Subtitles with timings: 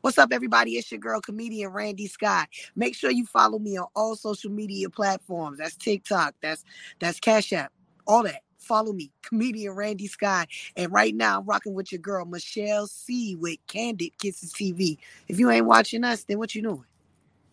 [0.00, 0.72] What's up, everybody?
[0.72, 2.48] It's your girl, comedian Randy Scott.
[2.74, 5.58] Make sure you follow me on all social media platforms.
[5.58, 6.64] That's TikTok, that's
[6.98, 7.72] that's Cash App,
[8.06, 8.42] all that.
[8.58, 10.48] Follow me, comedian Randy Scott.
[10.76, 13.36] And right now, I'm rocking with your girl, Michelle C.
[13.36, 14.98] with Candid Kisses TV.
[15.28, 16.84] If you ain't watching us, then what you doing?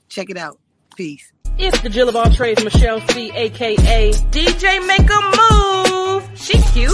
[0.09, 0.59] Check it out.
[0.95, 1.31] Peace.
[1.57, 6.39] It's the Jill of all trades, Michelle C, aka DJ Make a Move.
[6.39, 6.93] She cute.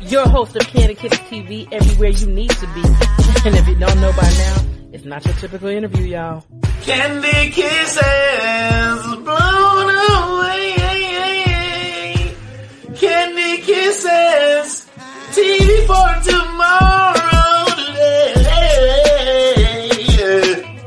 [0.00, 2.82] Your host of Candid Kisses TV, everywhere you need to be.
[3.44, 6.44] And if you don't know by now, it's not your typical interview, y'all.
[6.82, 10.74] Candy kisses blown away.
[12.96, 14.86] Candy kisses.
[15.32, 17.22] TV for tomorrow.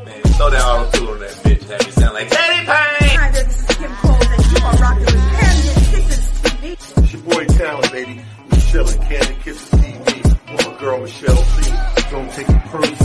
[0.06, 1.64] Man, throw that auto tune on that bitch.
[1.64, 2.66] Have you sound like T-Pain.
[2.68, 6.64] Hi, this is Kim Cole, and you are rocking with Candid Kisses TV.
[7.04, 8.22] It's your boy Talent, baby.
[8.52, 10.52] Michelle and Candy Kisses TV.
[10.52, 11.72] With my girl Michelle C.
[12.12, 13.05] Don't take it personal.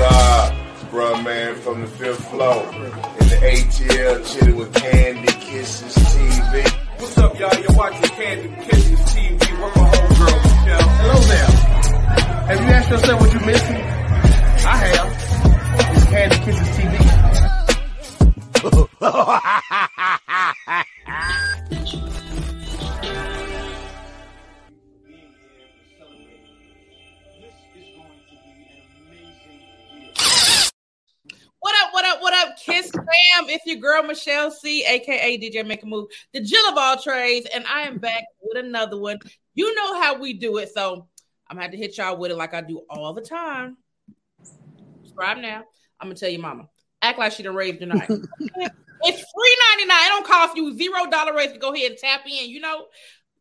[0.00, 0.52] Yo, up?
[0.90, 2.64] Bruh man from the fifth floor.
[2.72, 6.64] In the ATL chilling with Candy Kisses TV.
[6.98, 7.54] What's up, y'all?
[7.60, 9.38] You're watching Candy Kisses TV.
[9.38, 10.88] With my homegirl, Michelle.
[11.00, 11.50] Hello there.
[12.48, 13.76] Have you asked yourself what you're missing?
[13.76, 15.08] I have.
[15.96, 16.96] It's Candy Kisses TV.
[33.40, 33.50] Fam?
[33.50, 37.46] It's your girl Michelle C, aka DJ Make a Move, the Jill of all trades,
[37.52, 39.18] and I am back with another one.
[39.54, 41.08] You know how we do it, so
[41.48, 43.76] I'm gonna have to hit y'all with it like I do all the time.
[45.02, 45.64] Subscribe now.
[46.00, 46.68] I'm gonna tell you, mama.
[47.02, 48.08] Act like she done raised your night.
[48.08, 49.88] it's free 99.
[49.88, 52.86] It don't cost you zero dollar raise to go ahead and tap in, you know.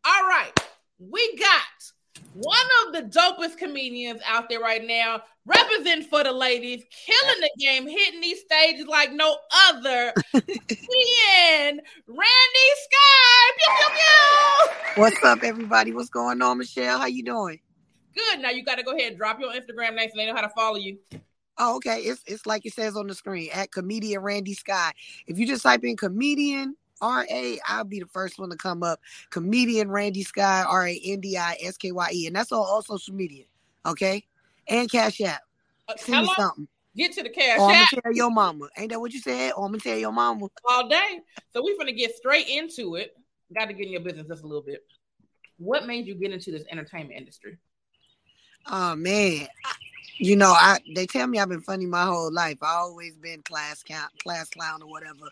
[0.05, 0.51] All right,
[0.97, 1.91] we got
[2.33, 7.49] one of the dopest comedians out there right now, representing for the ladies, killing the
[7.59, 9.37] game, hitting these stages like no
[9.69, 10.13] other.
[10.35, 13.51] Ian Randi Skye.
[13.57, 15.01] Pew, pew, pew.
[15.01, 15.93] What's up, everybody?
[15.93, 16.99] What's going on, Michelle?
[16.99, 17.59] How you doing?
[18.15, 18.39] Good.
[18.39, 20.41] Now you got to go ahead and drop your Instagram name so they know how
[20.41, 20.97] to follow you.
[21.57, 22.01] Oh, okay.
[22.01, 24.93] It's it's like it says on the screen at comedian Randi Skye.
[25.27, 28.83] If you just type in comedian R A, I'll be the first one to come
[28.83, 28.99] up.
[29.29, 32.59] Comedian Randi Skye R A N D I S K Y E, and that's on
[32.59, 33.45] all social media.
[33.85, 34.25] Okay,
[34.67, 35.41] and Cash App.
[35.87, 36.67] Uh, Send me something.
[36.95, 38.67] Get to the cash Or I'm app gonna tell your mama.
[38.77, 39.53] Ain't that what you said?
[39.55, 40.47] Or I'm gonna tell your mama.
[40.67, 41.19] all day.
[41.53, 43.15] So we're gonna get straight into it.
[43.55, 44.85] Got to get in your business just a little bit.
[45.57, 47.57] What made you get into this entertainment industry?
[48.67, 49.47] Oh man,
[50.17, 52.57] you know, I they tell me I've been funny my whole life.
[52.61, 55.25] I always been class count, class clown or whatever.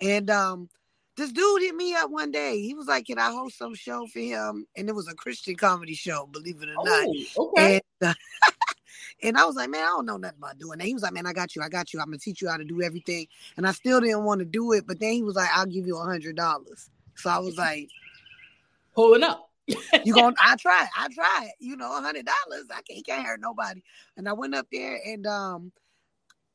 [0.00, 0.68] And um,
[1.16, 2.60] this dude hit me up one day.
[2.60, 5.56] He was like, "Can I host some show for him?" And it was a Christian
[5.56, 6.86] comedy show, believe it or not.
[6.86, 7.80] Oh, okay.
[8.00, 8.14] And, uh,
[9.22, 10.86] and I was like, man, I don't know nothing about doing that.
[10.86, 11.62] He was like, man, I got you.
[11.62, 12.00] I got you.
[12.00, 13.26] I'm gonna teach you how to do everything.
[13.56, 15.86] And I still didn't want to do it, but then he was like, I'll give
[15.86, 16.90] you a hundred dollars.
[17.16, 17.88] So I was like,
[18.94, 19.50] Pulling up.
[19.66, 19.76] you
[20.14, 20.88] going I tried.
[20.96, 21.50] I tried.
[21.58, 22.66] You know, a hundred dollars.
[22.70, 23.82] I can't, can't hurt nobody.
[24.16, 25.72] And I went up there and um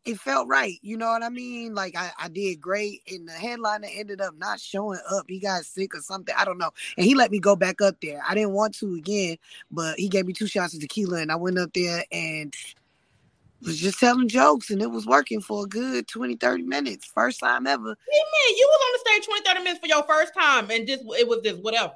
[0.07, 0.79] it felt right.
[0.81, 1.75] You know what I mean?
[1.75, 3.01] Like I, I did great.
[3.11, 5.25] And the headliner ended up not showing up.
[5.27, 6.33] He got sick or something.
[6.37, 6.71] I don't know.
[6.97, 8.21] And he let me go back up there.
[8.27, 9.37] I didn't want to again,
[9.69, 12.55] but he gave me two shots of tequila and I went up there and
[13.61, 17.05] was just telling jokes and it was working for a good 20, 30 minutes.
[17.05, 17.83] First time ever.
[17.83, 17.95] Man,
[18.55, 21.27] you was on the stage 20, 30 minutes for your first time, and just it
[21.27, 21.95] was just whatever.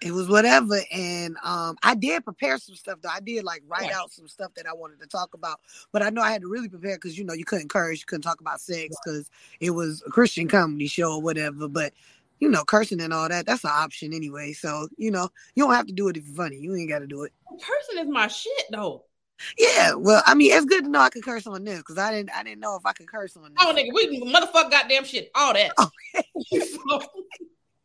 [0.00, 3.88] It was whatever and um i did prepare some stuff though i did like write
[3.88, 3.98] Yeah.
[4.00, 5.60] out some stuff that i wanted to talk about
[5.92, 8.06] but i know i had to really prepare because you know you couldn't curse you
[8.06, 11.92] couldn't talk about sex because it was a christian comedy show or whatever but
[12.38, 15.74] you know cursing and all that that's an option anyway so you know you don't
[15.74, 18.08] have to do it if you're funny you ain't got to do it Cursing is
[18.08, 19.04] my shit though.
[19.58, 22.10] yeah well i mean it's good to know i could curse on this because i
[22.10, 25.04] didn't i didn't know if i could curse on this Oh, nigga, we motherfucker goddamn
[25.04, 25.72] shit, all that.
[25.78, 27.08] So- 'Cause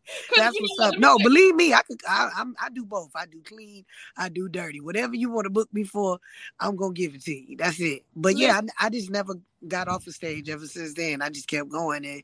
[0.36, 1.00] That's what's up.
[1.00, 2.00] No, let me tell believe me, I could.
[2.08, 2.56] I, I'm.
[2.62, 3.12] I do both.
[3.16, 3.86] I do clean.
[4.18, 4.82] I do dirty.
[4.82, 6.20] Whatever you want to book me for,
[6.60, 7.58] I'm gonna give it to you.
[7.58, 8.04] That's it.
[8.16, 9.36] But yeah, I, I just never
[9.68, 11.22] got off the stage ever since then.
[11.22, 12.24] I just kept going, and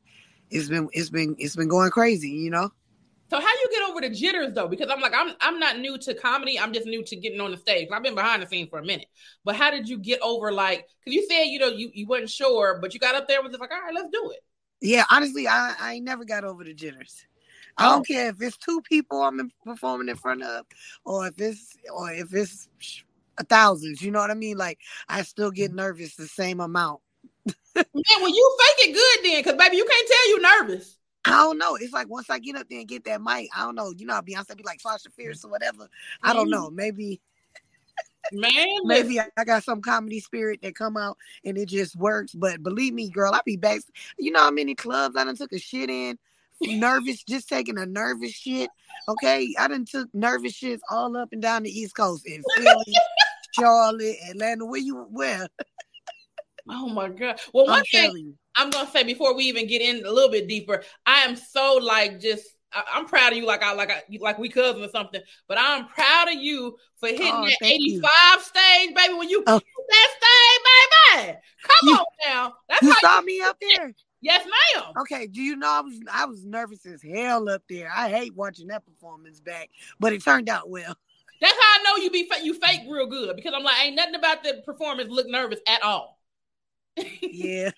[0.49, 2.29] it's been it's been it's been going crazy.
[2.29, 2.71] You know.
[3.29, 4.67] So how you get over the jitters though?
[4.67, 6.59] Because I'm like, I'm I'm not new to comedy.
[6.59, 7.87] I'm just new to getting on the stage.
[7.91, 9.07] I've been behind the scenes for a minute.
[9.45, 10.85] But how did you get over like?
[10.99, 13.45] Because you said you know you you wasn't sure, but you got up there and
[13.45, 14.39] was just like, all right, let's do it.
[14.81, 17.25] Yeah, honestly, I I never got over the jitters.
[17.77, 17.95] I Oh.
[17.95, 20.65] don't care if it's two people I'm performing in front of,
[21.05, 22.67] or if it's or if it's
[23.37, 24.01] a thousands.
[24.01, 24.57] You know what I mean?
[24.57, 25.77] Like I still get mm-hmm.
[25.77, 27.01] nervous the same amount.
[27.75, 30.97] Man, well, you fake it good then, because baby, you can't tell you nervous.
[31.25, 31.75] I don't know.
[31.75, 33.93] It's like once I get up there and get that mic, I don't know.
[33.95, 35.87] You know, how Beyonce be like Sasha Fierce or whatever.
[36.23, 36.51] I don't mm-hmm.
[36.51, 36.69] know.
[36.71, 37.21] Maybe
[38.31, 38.51] Man,
[38.83, 42.33] Maybe I, I got some comedy spirit that come out and it just works.
[42.33, 43.81] But believe me, girl, I be back.
[44.17, 46.17] You know how many clubs I done took a shit in?
[46.61, 48.69] Nervous, just taking a nervous shit.
[49.09, 52.75] Okay, I done took nervous shits all up and down the East Coast in Philly,
[53.59, 54.65] Charlotte, Atlanta.
[54.65, 55.47] Where you where?
[56.69, 57.39] Oh my god.
[57.53, 58.33] Well, one I'm thing you.
[58.55, 61.79] I'm gonna say before we even get in a little bit deeper, I am so
[61.81, 64.89] like just I, I'm proud of you, like I like I like we cousins or
[64.89, 65.21] something.
[65.47, 67.97] But I'm proud of you for hitting Oh, that thank you.
[67.97, 69.13] 85 stage, baby.
[69.15, 69.59] When you Oh.
[69.89, 70.09] that
[71.15, 72.53] stage, baby, come You- on now.
[72.69, 73.93] That's You how saw you, me up there.
[74.21, 74.85] Yes, ma'am.
[75.01, 77.91] Okay, do you know I was I was nervous as hell up there.
[77.93, 79.69] I hate watching that performance back,
[79.99, 80.97] but it turned out well.
[81.41, 84.15] That's how I know you be you fake real good because I'm like ain't nothing
[84.15, 86.19] about the performance look nervous at all.
[87.33, 87.71] Yeah,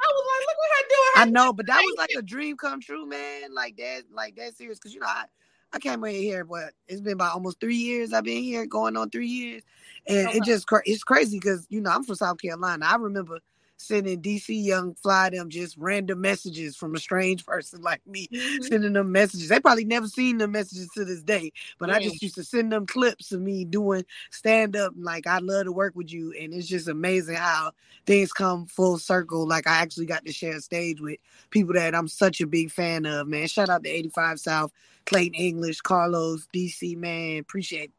[0.00, 1.14] I was like, look at her doing.
[1.16, 3.54] I know, but that was like a dream come true, man.
[3.54, 4.78] Like that, like that serious.
[4.78, 5.24] Cause you know, I
[5.72, 8.12] I came in here, but it's been about almost three years.
[8.12, 9.62] I've been here, going on three years,
[10.06, 10.38] and Okay.
[10.38, 12.86] it just it's crazy because you know I'm from South Carolina.
[12.86, 13.38] I remember
[13.78, 18.64] sending DC Young Fly them just random messages from a strange person like me, Mhm.
[18.64, 19.48] sending them messages.
[19.48, 22.72] They probably never seen the messages to this day, but I just used to send
[22.72, 24.92] them clips of me doing stand up.
[24.96, 27.72] Like I love to work with you, and it's just amazing how
[28.04, 29.46] things come full circle.
[29.46, 31.18] Like I actually got to share a stage with
[31.50, 33.28] people that I'm such a big fan of.
[33.28, 34.72] Man, shout out to 85 South,
[35.06, 36.96] Clayton English, Carlos, DC.
[36.96, 37.92] Man, appreciate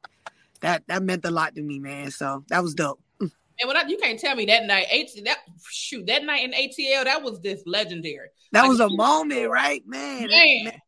[0.61, 0.83] that.
[0.87, 2.11] That meant a lot to me, man.
[2.11, 2.99] So that was dope.
[3.59, 5.39] And when I, you can't tell me that night, H, that
[5.69, 8.29] shoot, that night in ATL, that was just legendary.
[8.53, 10.29] That Like, was a moment, right, man?
[10.31, 10.81] It- Man,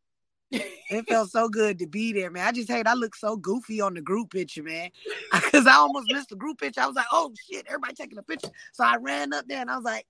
[0.90, 2.48] It felt so good to be there, man.
[2.48, 4.90] I just hate I look so goofy on the group picture, man.
[5.32, 6.82] Because I almost missed the group picture.
[6.82, 8.50] I was like, oh shit, everybody taking a picture.
[8.74, 10.06] So I ran up there and I was like,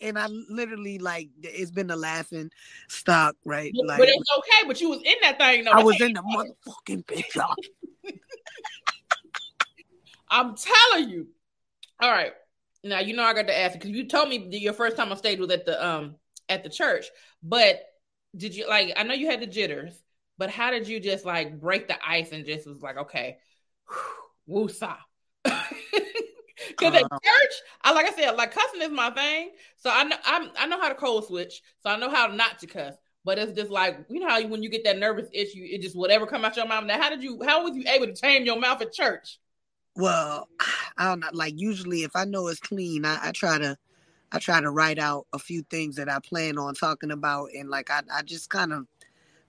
[0.00, 2.50] and I literally like it's been a laughing
[2.88, 3.74] stock, right?
[3.76, 4.66] but, Like but it's okay.
[4.66, 5.72] But you was in that thing though.
[5.72, 7.42] I was in the motherfucking picture.
[10.30, 11.26] I'm telling you.
[12.00, 12.32] All right.
[12.82, 15.18] Now you know I got to ask because you told me your first time on
[15.18, 16.16] stage was at the um
[16.48, 17.06] at the church.
[17.42, 17.80] But
[18.36, 18.92] did you like?
[18.96, 20.02] I know you had the jitters,
[20.38, 23.38] but how did you just like break the ice and just was like, okay,
[24.46, 24.96] woo woosah.
[26.68, 27.52] Because at Uh, church,
[27.82, 29.50] I like I said, like cussing is my thing.
[29.78, 31.62] So I know I'm, I know how to code switch.
[31.82, 32.94] So I know how not to cuss.
[33.24, 35.96] But it's just like you know how when you get that nervous issue, it just
[35.96, 36.84] whatever come out your mouth.
[36.84, 37.42] Now, how did you?
[37.44, 39.38] How was you able to tame your mouth at church?
[40.00, 40.48] Well,
[40.98, 41.28] I don't know.
[41.32, 43.76] Like usually, if I know it's clean, I, I try to,
[44.32, 47.70] I try to write out a few things that I plan on talking about, and
[47.70, 48.86] like I, I just kind of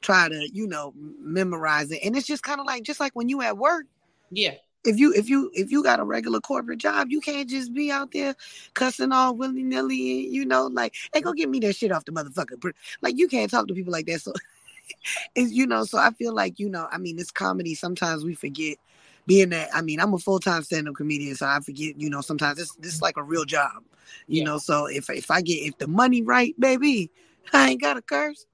[0.01, 2.01] try to, you know, memorize it.
[2.03, 3.85] And it's just kind of like, just like when you at work,
[4.31, 4.55] Yeah.
[4.83, 7.91] if you, if you, if you got a regular corporate job, you can't just be
[7.91, 8.35] out there
[8.73, 10.27] cussing all willy nilly.
[10.27, 12.73] You know, like, hey, go get me that shit off the motherfucker.
[13.01, 14.21] Like you can't talk to people like that.
[14.21, 14.33] So,
[15.35, 15.83] it's you know.
[15.85, 16.87] So I feel like you know.
[16.91, 17.75] I mean, it's comedy.
[17.75, 18.77] Sometimes we forget
[19.31, 22.09] being that I mean, I'm a full time stand up comedian, so I forget, you
[22.09, 23.83] know, sometimes this this is like a real job.
[24.27, 24.45] You Yeah.
[24.45, 27.11] know, so if if I get if the money right, baby,
[27.53, 28.45] I ain't got a curse.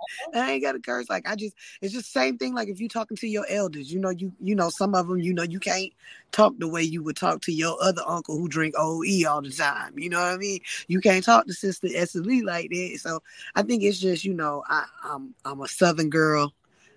[0.00, 0.32] Uh-huh.
[0.34, 1.08] I ain't got a curse.
[1.10, 3.92] Like I just it's just the same thing like if you talking to your elders,
[3.92, 5.92] you know, you you know, some of them, you know, you can't
[6.32, 9.50] talk the way you would talk to your other uncle who drink OE all the
[9.50, 9.98] time.
[9.98, 10.60] You know what I mean?
[10.88, 12.98] You can't talk to Sister Esther like that.
[13.00, 13.22] So
[13.54, 16.52] I think it's just, you know, I, I'm I'm a southern girl.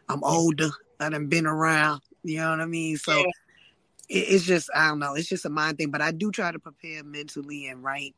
[0.10, 0.70] I'm older.
[1.00, 2.02] I done been around.
[2.24, 2.98] You know what I mean?
[2.98, 3.24] So Yeah.
[4.10, 5.16] it, it's just I don't know.
[5.16, 5.92] It's just a mind thing.
[5.92, 8.16] But I do try to prepare mentally and write,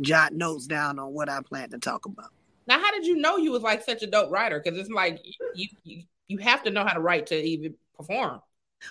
[0.00, 2.30] jot notes down on what I plan to talk about.
[2.66, 4.60] Now, how did you know you was like such a dope writer?
[4.62, 5.20] Because it's like
[5.54, 8.40] you, you you have to know how to write to even perform.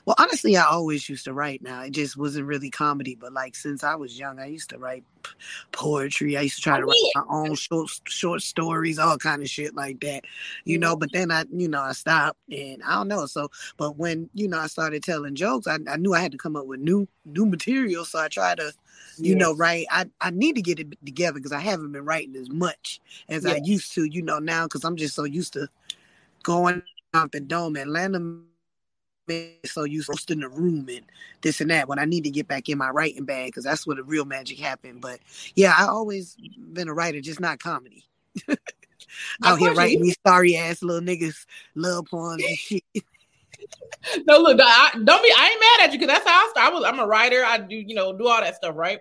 [0.05, 1.61] Well, honestly, I always used to write.
[1.61, 4.77] Now it just wasn't really comedy, but like since I was young, I used to
[4.77, 5.31] write p-
[5.71, 6.37] poetry.
[6.37, 9.75] I used to try to write my own short short stories, all kind of shit
[9.75, 10.23] like that,
[10.63, 10.95] you know.
[10.95, 11.29] But mm-hmm.
[11.29, 13.25] then I, you know, I stopped, and I don't know.
[13.25, 16.37] So, but when you know I started telling jokes, I, I knew I had to
[16.37, 18.05] come up with new new material.
[18.05, 18.73] So I tried to,
[19.17, 19.85] you know, write.
[19.91, 22.99] I I need to get it together because I haven't been writing as much
[23.29, 25.67] as I used to, you know, now because I'm just so used to
[26.43, 26.81] going
[27.13, 28.19] out the dome, Atlanta
[29.27, 31.05] man, so used to roasting the room and
[31.41, 33.85] this and that when I need to get back in my writing bag because that's
[33.85, 35.01] where the real magic happened.
[35.01, 35.19] But
[35.55, 36.35] yeah, I always
[36.73, 38.05] been a writer, just not comedy.
[39.43, 42.83] Out here writing these sorry ass little niggas love poems and shit.
[44.27, 45.33] No, look, I, don't be.
[45.35, 46.71] I ain't mad at you because that's how I started.
[46.71, 46.83] I was.
[46.85, 47.43] I'm a writer.
[47.43, 48.99] I do, you know, do all that stuff, right?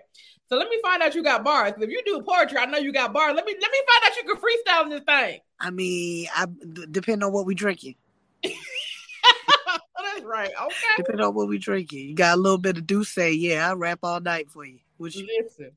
[0.49, 1.73] So let me find out you got bars.
[1.79, 3.33] If you do poetry, I know you got bars.
[3.35, 5.39] Let me let me find out you can freestyle in this thing.
[5.59, 7.95] I mean, I d- depend on what we drinking.
[9.97, 10.49] That's right.
[10.49, 10.73] Okay.
[10.97, 12.09] Depending on what we drinking.
[12.09, 14.79] You got a little bit of do say, yeah, I rap all night for you.
[14.97, 15.71] Which Listen.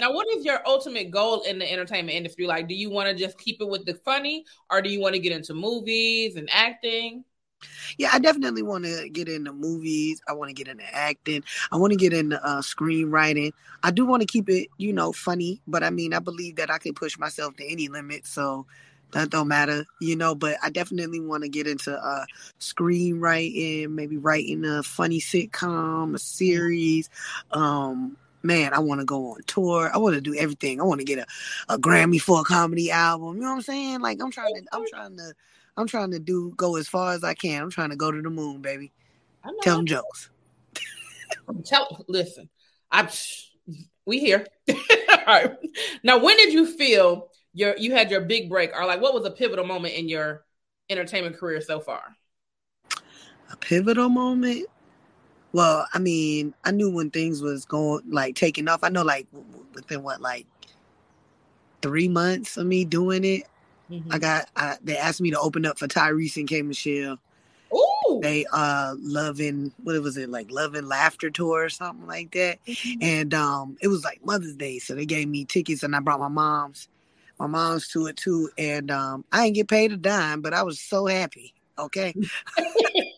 [0.00, 2.46] Now, what is your ultimate goal in the entertainment industry?
[2.46, 5.14] Like, do you want to just keep it with the funny, or do you want
[5.14, 7.24] to get into movies and acting?
[7.96, 10.20] Yeah, I definitely want to get into movies.
[10.28, 11.42] I want to get into acting.
[11.70, 13.52] I want to get into uh, screenwriting.
[13.82, 16.70] I do want to keep it, you know, funny, but I mean, I believe that
[16.70, 18.26] I can push myself to any limit.
[18.26, 18.66] So
[19.14, 20.34] that don't matter, you know.
[20.34, 22.26] But I definitely want to get into uh,
[22.60, 27.08] screenwriting, maybe writing a funny sitcom, a series.
[27.52, 29.90] Um, man, I want to go on tour.
[29.92, 30.80] I want to do everything.
[30.80, 31.26] I want to get a,
[31.74, 33.36] a Grammy for a comedy album.
[33.36, 34.00] You know what I'm saying?
[34.00, 35.32] Like I'm trying to, I'm trying to,
[35.76, 37.62] I'm trying to do go as far as I can.
[37.62, 38.92] I'm trying to go to the moon, baby.
[39.62, 40.30] Tell them jokes.
[41.64, 42.48] Tell listen,
[42.90, 43.08] I
[44.06, 44.46] we here.
[44.70, 44.76] All
[45.26, 45.52] right.
[46.02, 49.24] Now, when did you feel your you had your big break, or like what was
[49.24, 50.44] a pivotal moment in your
[50.90, 52.16] entertainment career so far?
[53.50, 54.66] A pivotal moment.
[55.52, 58.82] Well, I mean, I knew when things was going like taking off.
[58.82, 59.26] I know like
[59.74, 60.46] within what like
[61.82, 63.44] three months of me doing it,
[63.90, 64.12] Mm-hmm.
[64.12, 67.18] I got I, they asked me to open up for Tyrese and K Michelle.
[67.72, 72.58] Ooh, They uh loving what was it like loving laughter tour or something like that.
[72.66, 73.02] Mm-hmm.
[73.02, 76.20] And um it was like Mother's Day, so they gave me tickets and I brought
[76.20, 76.88] my mom's
[77.38, 78.50] my mom's to it too.
[78.58, 81.54] And um I didn't get paid a dime, but I was so happy.
[81.78, 82.14] Okay.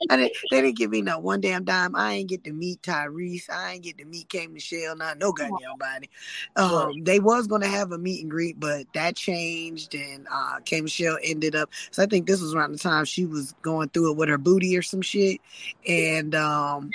[0.08, 1.96] I didn't, they didn't give me not one damn dime.
[1.96, 3.50] I ain't get to meet Tyrese.
[3.50, 6.08] I ain't get to meet K Michelle, not no goddamn body.
[6.54, 10.80] Um, they was gonna have a meet and greet, but that changed and uh K
[10.80, 14.12] Michelle ended up so I think this was around the time she was going through
[14.12, 15.40] it with her booty or some shit.
[15.87, 16.90] And um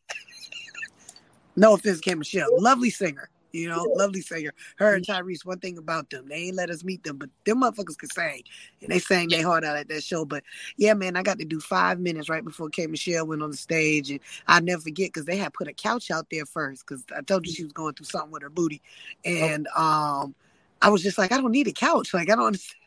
[1.56, 3.28] no offense, K Michelle, lovely singer.
[3.52, 4.52] You know, lovely singer.
[4.76, 7.62] Her and Tyrese, one thing about them, they ain't let us meet them, but them
[7.62, 8.42] motherfuckers could sing.
[8.82, 10.24] And they sang their heart out at that show.
[10.24, 10.44] But
[10.76, 13.56] yeah, man, I got to do five minutes right before K Michelle went on the
[13.56, 14.10] stage.
[14.10, 17.22] And I'll never forget because they had put a couch out there first because I
[17.22, 18.82] told you she was going through something with her booty.
[19.24, 20.34] And um
[20.82, 22.14] I was just like, I don't need a couch.
[22.14, 22.78] Like, I don't understand.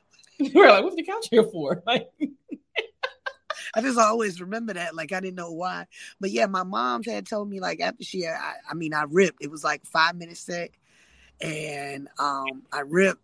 [0.54, 1.84] we're like, what's the couch here for?
[1.88, 2.10] Like,
[3.76, 4.96] I just always remember that.
[4.96, 5.86] Like I didn't know why.
[6.20, 9.44] But yeah, my mom had told me like after she I, I mean I ripped.
[9.44, 10.72] It was like five minutes set.
[11.42, 13.22] And um I ripped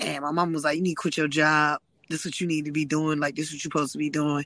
[0.00, 1.80] and my mom was like, You need to quit your job.
[2.08, 3.18] This is what you need to be doing.
[3.18, 4.44] Like this is what you're supposed to be doing.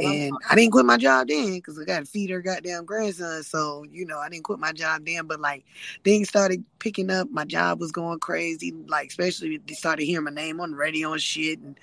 [0.00, 3.42] And I didn't quit my job then because I got to feed her goddamn grandson.
[3.42, 5.26] So, you know, I didn't quit my job then.
[5.26, 5.64] But like
[6.04, 7.30] things started picking up.
[7.30, 8.72] My job was going crazy.
[8.86, 11.58] Like, especially they started hearing my name on the radio and shit.
[11.58, 11.78] And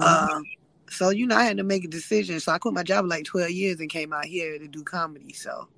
[0.00, 0.44] um,
[0.90, 2.40] so, you know, I had to make a decision.
[2.40, 5.32] So I quit my job like 12 years and came out here to do comedy.
[5.32, 5.68] So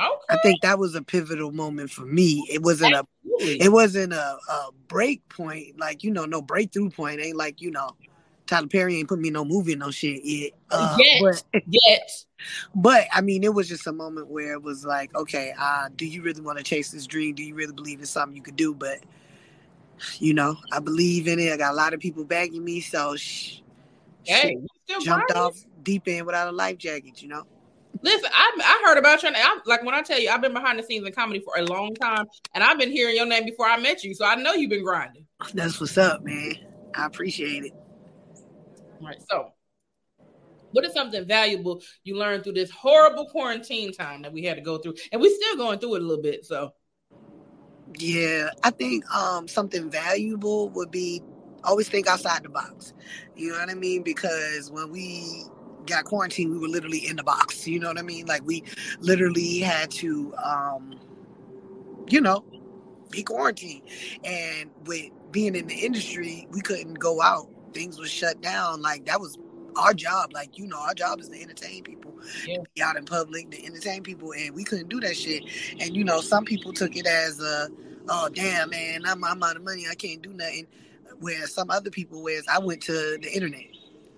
[0.00, 2.48] okay, I think that was a pivotal moment for me.
[2.50, 7.20] It wasn't a it wasn't a, a break point, like you know, no breakthrough point.
[7.20, 7.90] Ain't like you know,
[8.46, 10.52] Tyler Perry ain't put me in no movie, no shit yet.
[10.70, 11.20] Uh, Yet.
[11.20, 12.26] but, Yes.
[12.74, 16.06] but I mean, it was just a moment where it was like, okay, uh, do
[16.06, 17.34] you really want to chase this dream?
[17.34, 18.74] Do you really believe it's something you could do?
[18.74, 19.00] But
[20.18, 21.52] you know, I believe in it.
[21.52, 23.60] I got a lot of people backing me, so sh-
[24.24, 24.56] Hey,
[25.00, 27.22] jumped off deep end without a life jacket.
[27.22, 27.44] You know.
[28.02, 29.42] Listen, I I heard about your name.
[29.44, 31.62] I, like when I tell you, I've been behind the scenes in comedy for a
[31.62, 34.52] long time, and I've been hearing your name before I met you, so I know
[34.52, 35.26] you've been grinding.
[35.54, 36.54] That's what's up, man.
[36.94, 37.72] I appreciate it.
[39.00, 39.16] Right.
[39.30, 39.52] So,
[40.72, 44.62] what is something valuable you learned through this horrible quarantine time that we had to
[44.62, 46.44] go through, and we're still going through it a little bit.
[46.44, 46.72] So,
[47.98, 51.22] Yeah, I think um something valuable would be
[51.64, 52.94] always think outside the box.
[53.36, 54.02] You know what I mean?
[54.04, 55.44] Because when we
[55.86, 57.68] got quarantined, we were literally in the box.
[57.68, 58.26] You know what I mean?
[58.26, 58.64] Like we
[59.00, 60.94] literally had to um
[62.08, 62.44] you know,
[63.10, 63.82] be quarantined.
[64.24, 67.48] And with being in the industry, we couldn't go out.
[67.72, 68.82] Things were shut down.
[68.82, 69.38] Like that was
[69.76, 70.32] our job.
[70.32, 72.14] Like, you know, our job is to entertain people,
[72.46, 72.58] Yeah.
[72.74, 75.44] be out in public, to entertain people, and we couldn't do that shit.
[75.80, 77.68] And you know, some people took it as a,
[78.08, 80.66] oh damn man, I'm, I'm out of money, I can't do nothing.
[81.20, 83.64] Where some other people, whereas I went to the internet,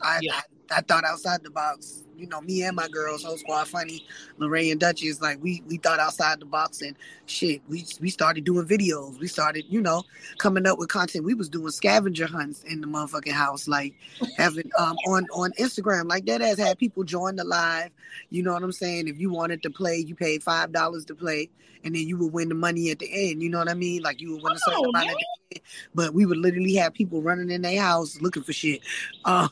[0.00, 0.40] I, Yeah.
[0.70, 2.04] I, I thought outside the box.
[2.16, 4.04] You know, me and my girls, whole squad, funny,
[4.38, 6.96] Lorraine and Duchess, like we we thought outside the box and
[7.26, 7.60] shit.
[7.68, 9.18] We we started doing videos.
[9.18, 10.02] We started, you know,
[10.38, 11.24] coming up with content.
[11.24, 13.94] We was doing scavenger hunts in the motherfucking house, like
[14.36, 17.90] having um on on Instagram, like that has had people join the live.
[18.30, 19.08] You know what I'm saying?
[19.08, 21.50] If you wanted to play, you paid five dollars to play,
[21.84, 23.42] and then you would win the money at the end.
[23.42, 24.02] You know what I mean?
[24.02, 25.60] Like you would win a certain Oh, amount at the end.
[25.94, 28.80] But we would literally have people running in their house looking for shit.
[29.24, 29.50] Um,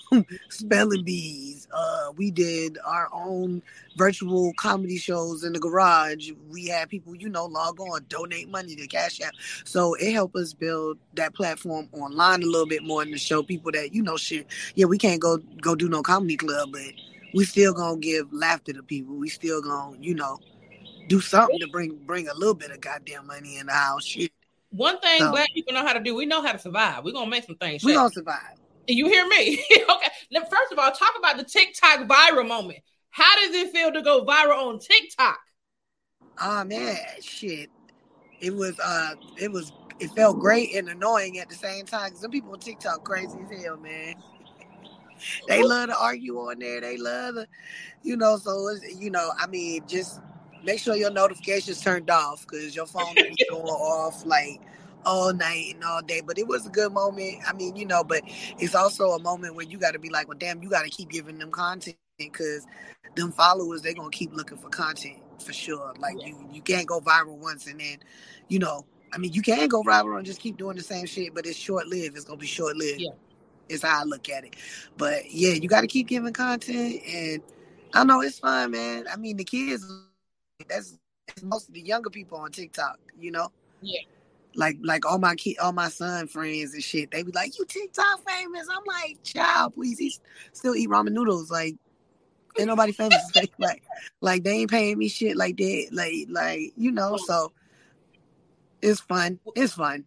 [0.51, 1.67] spelling bees.
[1.73, 2.54] Uh, we did
[2.85, 3.63] our own
[3.97, 6.31] virtual comedy shows in the garage.
[6.51, 9.33] We had people, you know, log on, donate money to Cash App.
[9.65, 13.43] So it helped us build that platform online a little bit more and to show
[13.43, 16.83] people that, you know, shit, yeah, we can't go go do no comedy club, but
[17.35, 19.17] we still gonna give laughter to people.
[19.17, 20.39] We still gonna, you know,
[21.09, 24.05] do something to bring bring a little bit of goddamn money in the house.
[24.05, 24.33] Shit.
[24.71, 27.05] one thing So- black people know how to do, we know how to survive.
[27.05, 27.85] We're gonna make some things.
[27.85, 27.97] We shake.
[27.97, 28.59] gonna survive.
[28.87, 29.65] You hear me?
[29.73, 30.09] okay.
[30.31, 32.81] Now, first of all, talk about the TikTok viral moment.
[33.11, 35.39] How does it feel to go viral on TikTok?
[36.43, 37.71] Oh man, shit.
[38.41, 42.17] It was uh it was it felt great and annoying at the same time.
[42.17, 44.17] Some people on TikTok crazy as hell, man.
[45.49, 46.81] They love to argue on there.
[46.81, 47.47] They love to,
[48.03, 50.21] you know, so it's, you know, I mean, just
[50.63, 54.61] make sure your notifications turned off because your phone was going off like
[55.05, 56.21] all night and all day.
[56.25, 57.39] But it was a good moment.
[57.47, 58.23] I mean, you know, but
[58.59, 60.91] it's also a moment where you got to be like, well, damn, you got to
[60.91, 62.67] keep giving them content because
[63.17, 65.95] them followers they're gonna keep looking for content for sure.
[65.99, 67.99] Like you, you can't go viral once and then,
[68.49, 71.35] you know, I mean, you can go viral and just keep doing the same shit,
[71.35, 72.17] but it's short lived.
[72.17, 73.01] It's gonna be short lived.
[73.01, 73.13] Yeah.
[73.69, 74.57] Is how I look at it.
[74.99, 77.43] But yeah, you got to keep giving content, and
[77.95, 79.07] I know it's fun, man.
[79.11, 79.87] I mean, the kids,
[80.69, 83.51] that's, that's most of the younger people on TikTok, you know.
[83.81, 84.03] Yeah.
[84.57, 87.11] Like, like all my kid, all my son friends and shit.
[87.11, 90.17] They be like, "You TikTok famous?" I'm like, "Child, please." He
[90.53, 91.51] still eat ramen noodles.
[91.51, 91.77] Like,
[92.59, 93.31] ain't nobody famous.
[93.59, 93.83] like,
[94.21, 95.89] like they ain't paying me shit like that.
[95.93, 97.17] Like, like you know.
[97.17, 97.53] So
[98.83, 99.41] it's fun.
[99.57, 100.05] It's fun.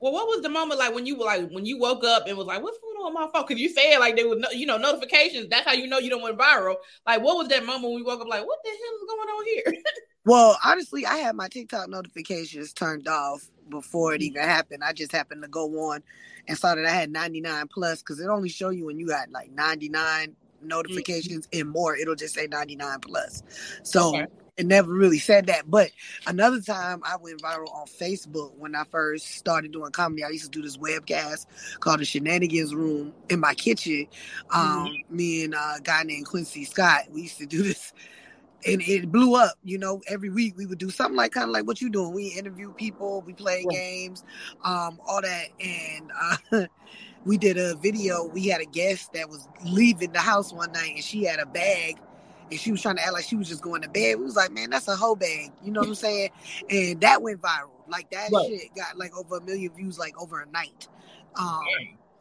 [0.00, 2.36] Well, what was the moment like when you were like when you woke up and
[2.36, 4.64] was like, "What's going on with my phone?" Because you said like they would, you
[4.64, 5.48] know, notifications.
[5.50, 6.76] That's how you know you don't went viral.
[7.06, 8.26] Like, what was that moment when we woke up?
[8.26, 9.82] Like, what the hell is going on here?
[10.30, 14.26] Well, honestly, I had my TikTok notifications turned off before it mm.
[14.26, 14.84] even happened.
[14.84, 16.04] I just happened to go on
[16.46, 19.28] and saw that I had 99 plus because it only show you when you got
[19.32, 20.34] like 99 mm.
[20.62, 21.96] notifications and more.
[21.96, 23.42] It'll just say 99 plus.
[23.82, 24.26] So Okay.
[24.56, 25.68] it never really said that.
[25.68, 25.90] But
[26.28, 30.22] another time I went viral on Facebook when I first started doing comedy.
[30.22, 31.46] I used to do this webcast
[31.80, 34.06] called the Shenanigans Room in my kitchen.
[34.50, 34.56] Mm-hmm.
[34.60, 37.92] Um, Me and a guy named Quincy Scott, we used to do this
[38.66, 39.54] and it blew up.
[39.64, 42.12] You know, every week we would do something like kind of like what you doing.
[42.12, 43.76] We interview people, we play Right.
[43.76, 44.24] games,
[44.64, 46.10] um, all that, and
[46.52, 46.66] uh,
[47.24, 48.24] we did a video.
[48.26, 51.46] We had a guest that was leaving the house one night, and she had a
[51.46, 51.98] bag.
[52.50, 54.18] And she was trying to act like she was just going to bed.
[54.18, 55.52] We was like, man, that's a whole bag.
[55.62, 56.30] You know what I'm saying?
[56.68, 57.70] And that went viral.
[57.88, 58.46] Like that Right.
[58.46, 60.88] shit got like over a million views like over a night.
[61.36, 61.60] Um,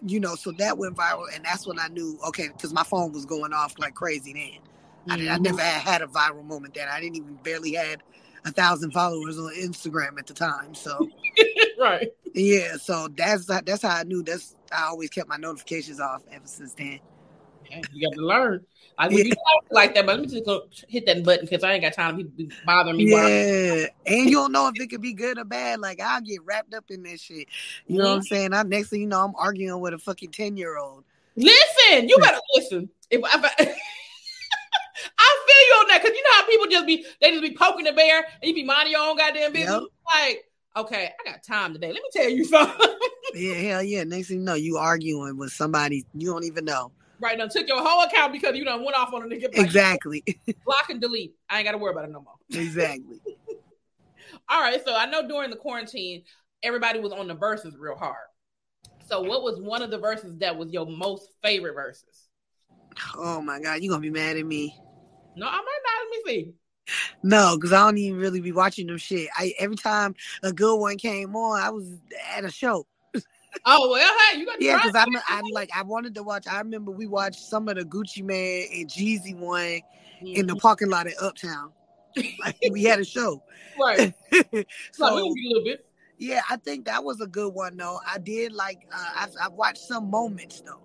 [0.05, 3.11] you know, so that went viral, and that's when I knew, okay, because my phone
[3.11, 4.68] was going off like crazy then.
[5.07, 6.87] I, I never had, a viral moment then.
[6.87, 8.03] I didn't even barely had
[8.45, 10.73] a thousand followers on Instagram at the time.
[10.73, 11.09] So
[11.79, 12.11] right.
[12.33, 14.23] yeah, so that's that's how I knew.
[14.23, 16.99] That's I always kept my notifications off ever since then.
[17.91, 18.65] You got to learn.
[18.97, 21.63] Like when you talk like that, but let me just go hit that button because
[21.63, 23.09] I ain't got time to be bothering me.
[23.09, 25.79] Yeah, and you don't know if it could be good or bad.
[25.79, 27.47] Like I'll get wrapped up in this shit.
[27.87, 28.53] You know what I'm saying?
[28.53, 31.05] I next thing you know, I'm arguing with a fucking ten year old.
[31.37, 32.89] Listen, you better listen.
[33.09, 33.77] If, if
[35.17, 37.55] I feel you on that because you know how people just be they just be
[37.55, 39.81] poking the bear and you be minding your own goddamn business.
[39.81, 39.83] Yep.
[40.13, 40.43] Like,
[40.77, 41.91] okay, I got time today.
[41.91, 42.87] Let me tell you something.
[43.33, 44.03] Yeah, hell yeah.
[44.03, 46.91] Next thing you know, you arguing with somebody you don't even know.
[47.19, 49.55] right now, took your whole account because you done went off on a nigga.
[49.55, 50.23] Like, Exactly.
[50.65, 51.33] Block and delete.
[51.49, 52.35] I ain't got to worry about it no more.
[52.51, 53.19] exactly.
[54.49, 56.23] All right, so I know during the quarantine,
[56.63, 58.15] everybody was on the Verzuz real hard.
[59.07, 62.27] So, what was one of the Verzuz that was your most favorite Verzuz?
[63.15, 64.75] Oh my god, you gonna be mad at me.
[65.39, 66.03] No, I might not.
[66.03, 66.53] Let me see.
[67.23, 69.29] No, because I don't even really be watching them shit.
[69.37, 71.87] I every time a good one came on, I was
[72.35, 72.85] at a show.
[73.65, 76.47] Oh well, hey, you got Yeah, because I'm, I'm like I wanted to watch.
[76.47, 79.81] I remember we watched some of the Gucci Mane and Jeezy one
[80.21, 81.71] in the parking lot at Uptown.
[82.43, 83.41] Like we had a show.
[83.79, 84.13] right.
[84.91, 85.85] So, we so can be a little bit.
[86.17, 87.99] yeah, I think that was a good one though.
[88.05, 90.81] I did like uh, I I watched some moments though.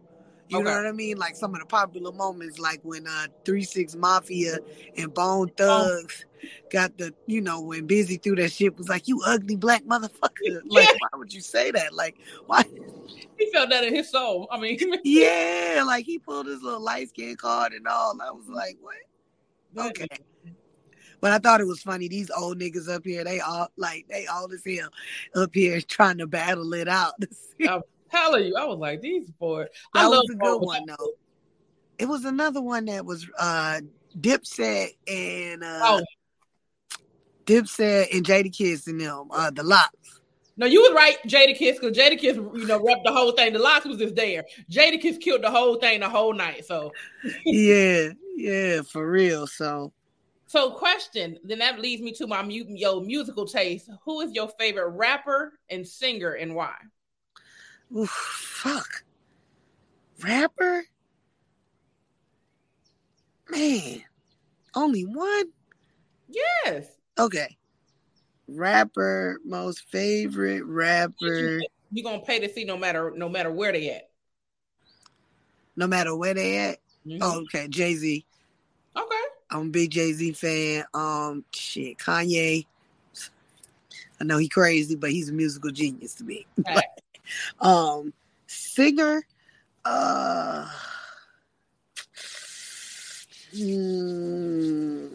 [0.48, 1.16] You know what I mean?
[1.16, 4.58] Like some of the popular moments, like when uh Three Six Mafia
[4.96, 6.26] and Bone Thugs
[6.70, 10.60] got the, you know, when Bizzy threw that shit was like, "You ugly black motherfucker."
[10.66, 10.96] Like, Yeah.
[10.98, 11.94] why would you say that?
[11.94, 12.64] Like, why?
[13.38, 14.46] He felt that in his soul.
[14.50, 18.16] I mean, Yeah, like he pulled his little light skin card and all.
[18.22, 19.88] I was like, what?
[19.88, 20.06] Okay.
[21.20, 22.06] But I thought it was funny.
[22.06, 24.90] These old niggas up here, they all like they all as hell
[25.34, 27.14] up here trying to battle it out.
[28.14, 28.56] Hell of you.
[28.56, 29.68] I was like, these boys.
[29.92, 31.10] I was love a good one though.
[31.98, 33.80] It was another one that was uh
[34.18, 36.04] Dipset and uh Oh.
[37.46, 40.20] Dipset and Jadakiss and them, uh the LOX.
[40.56, 43.52] No, you was right, Jadakiss, because Jadakiss, you know, repped the whole thing.
[43.52, 44.44] The LOX was just there.
[44.70, 46.64] Jadakiss killed the whole thing the whole night.
[46.64, 46.92] So,
[47.44, 49.48] yeah, yeah, for real.
[49.48, 49.92] So
[50.46, 51.38] so question.
[51.42, 53.90] Then that leads me to my mu- your musical taste.
[54.04, 56.74] Who is your favorite rapper and singer, and why?
[57.96, 59.04] Oof, fuck.
[60.22, 60.84] Rapper?
[63.50, 64.02] Man.
[64.74, 65.46] Only one?
[66.28, 66.86] Yes.
[67.18, 67.56] Okay.
[68.48, 71.60] Rapper, most favorite rapper.
[71.90, 74.10] You gonna pay to see no matter no matter where they at.
[75.76, 76.78] no matter where they at.
[77.06, 77.18] Mhm.
[77.20, 78.24] Oh, okay, Jay Z.
[78.96, 79.22] Okay.
[79.50, 80.84] I'm a big Jay Z fan.
[80.94, 82.66] Um, shit, Kanye.
[84.20, 86.46] I know he crazy, but he's a musical genius to me.
[86.66, 86.84] Right.
[87.60, 88.12] Um,
[88.46, 89.26] singer.
[89.84, 90.70] Uh,
[93.54, 95.10] mm,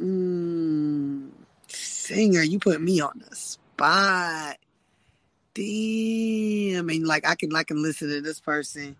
[0.00, 1.28] mm,
[1.68, 2.42] singer.
[2.42, 4.56] You put me on the spot.
[5.54, 6.78] Damn.
[6.78, 8.96] I mean, like I can, I can listen to this person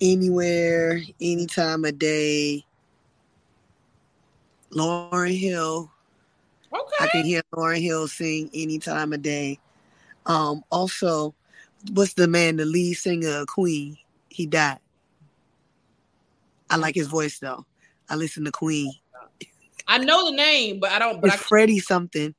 [0.00, 2.64] anywhere, any time of day.
[4.72, 5.90] Lauryn Hill.
[6.72, 6.96] Okay.
[7.00, 9.58] I can hear Lauryn Hill sing any time of day.
[10.26, 11.34] Um, also,
[11.92, 13.96] what's the man, the lead singer of Queen?
[14.28, 14.78] He died.
[16.68, 17.64] I like his voice though.
[18.08, 18.92] I listen to Queen.
[19.88, 21.20] I know the name, but I don't.
[21.20, 22.34] But It's I, Freddie something.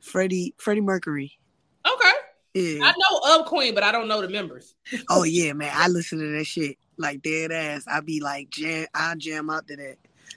[0.00, 1.38] Freddie Freddie Mercury.
[1.86, 2.10] okay.
[2.54, 2.84] Yeah.
[2.84, 4.74] I know of Queen, but I don't know the members.
[5.10, 5.72] Oh yeah, man.
[5.74, 7.84] I listen to that shit like dead ass.
[7.90, 9.96] I be like jam I jam out to that.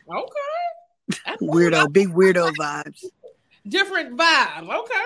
[0.09, 1.35] Okay.
[1.41, 3.03] Weirdo, big weirdo vibes.
[3.67, 4.73] Different vibe.
[4.73, 5.05] Okay.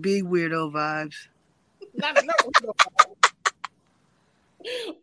[0.00, 1.14] Big weirdo vibes.
[1.94, 2.36] Not, not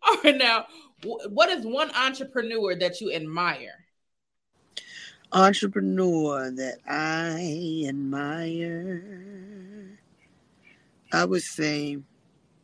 [0.02, 0.66] All right, now,
[1.02, 3.86] what is one entrepreneur that you admire?
[5.32, 9.02] entrepreneur that I admire.
[11.12, 11.98] I would say,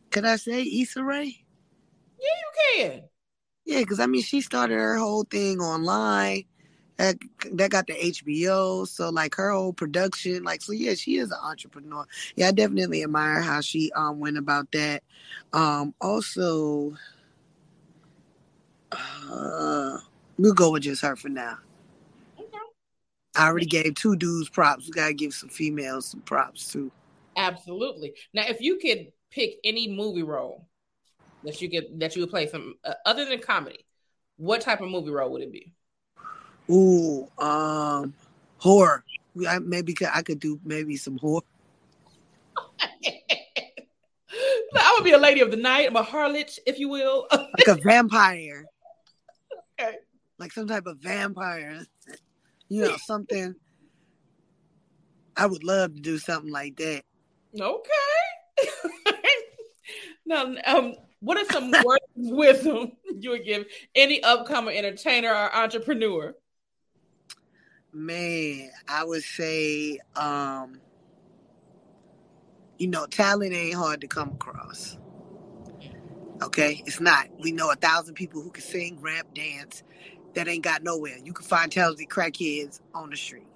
[0.09, 1.43] could I say Issa Rae?
[2.19, 2.51] Yeah, you
[2.89, 3.03] can.
[3.65, 6.45] Yeah, because I mean, she started her whole thing online.
[6.97, 7.17] That,
[7.53, 10.71] that got the HBO, so like her whole production, like so.
[10.71, 12.05] Yeah, she is an entrepreneur.
[12.35, 15.03] Yeah, I definitely admire how she um went about that.
[15.53, 16.95] Um, also,
[18.91, 19.99] uh,
[20.37, 21.59] we'll go with just her for now.
[22.39, 22.57] Okay.
[23.35, 24.87] I already gave two dudes props.
[24.87, 26.91] We gotta give some females some props too.
[27.35, 28.15] Absolutely.
[28.33, 30.67] Now, if you could pick any movie role
[31.43, 33.85] that you could that you would play some uh, other than comedy,
[34.37, 35.73] what type of movie role would it be?
[36.69, 38.13] Ooh, um,
[38.57, 39.03] horror.
[39.47, 41.43] I, maybe could, I could do maybe some horror.
[44.75, 45.87] I would be a lady of the night.
[45.87, 47.27] I'm a harlot, if you will.
[47.31, 48.65] like a vampire.
[49.79, 49.97] Okay.
[50.37, 51.85] Like some type of vampire.
[52.69, 53.55] You know, something.
[55.37, 57.03] I would love to do something like that.
[57.57, 58.67] Okay.
[60.25, 65.55] now, um, what are some words of wisdom you would give any upcoming entertainer or
[65.55, 66.35] entrepreneur?
[67.93, 70.81] Man, I would say, um,
[72.79, 74.97] you know, talent ain't hard to come across.
[76.43, 77.27] Okay, it's not.
[77.41, 79.83] We know a thousand people who can sing, rap, dance
[80.35, 81.17] that ain't got nowhere.
[81.23, 83.47] You can find talented crackheads on the street.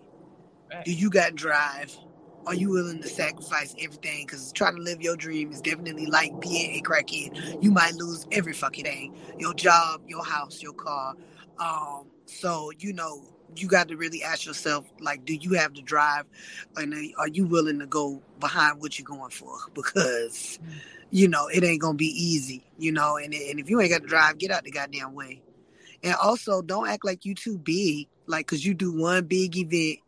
[0.86, 1.96] Do you got drive?
[2.48, 4.26] Are you willing to sacrifice everything?
[4.26, 7.64] Because trying to live your dream is definitely like being a crackhead.
[7.64, 11.16] You might lose every fucking thing your job, your house, your car.
[11.60, 13.24] Um, so, you know,
[13.56, 16.26] you got to really ask yourself, like, do you have the drive?
[16.76, 19.58] And are you willing to go behind what you're going for?
[19.74, 20.60] Because,
[21.10, 23.92] you know, it ain't going to be easy, you know, and, and if you ain't
[23.92, 25.42] got the drive, get out the goddamn way.
[26.04, 30.00] And also, don't act like you too big, like, because you do one big event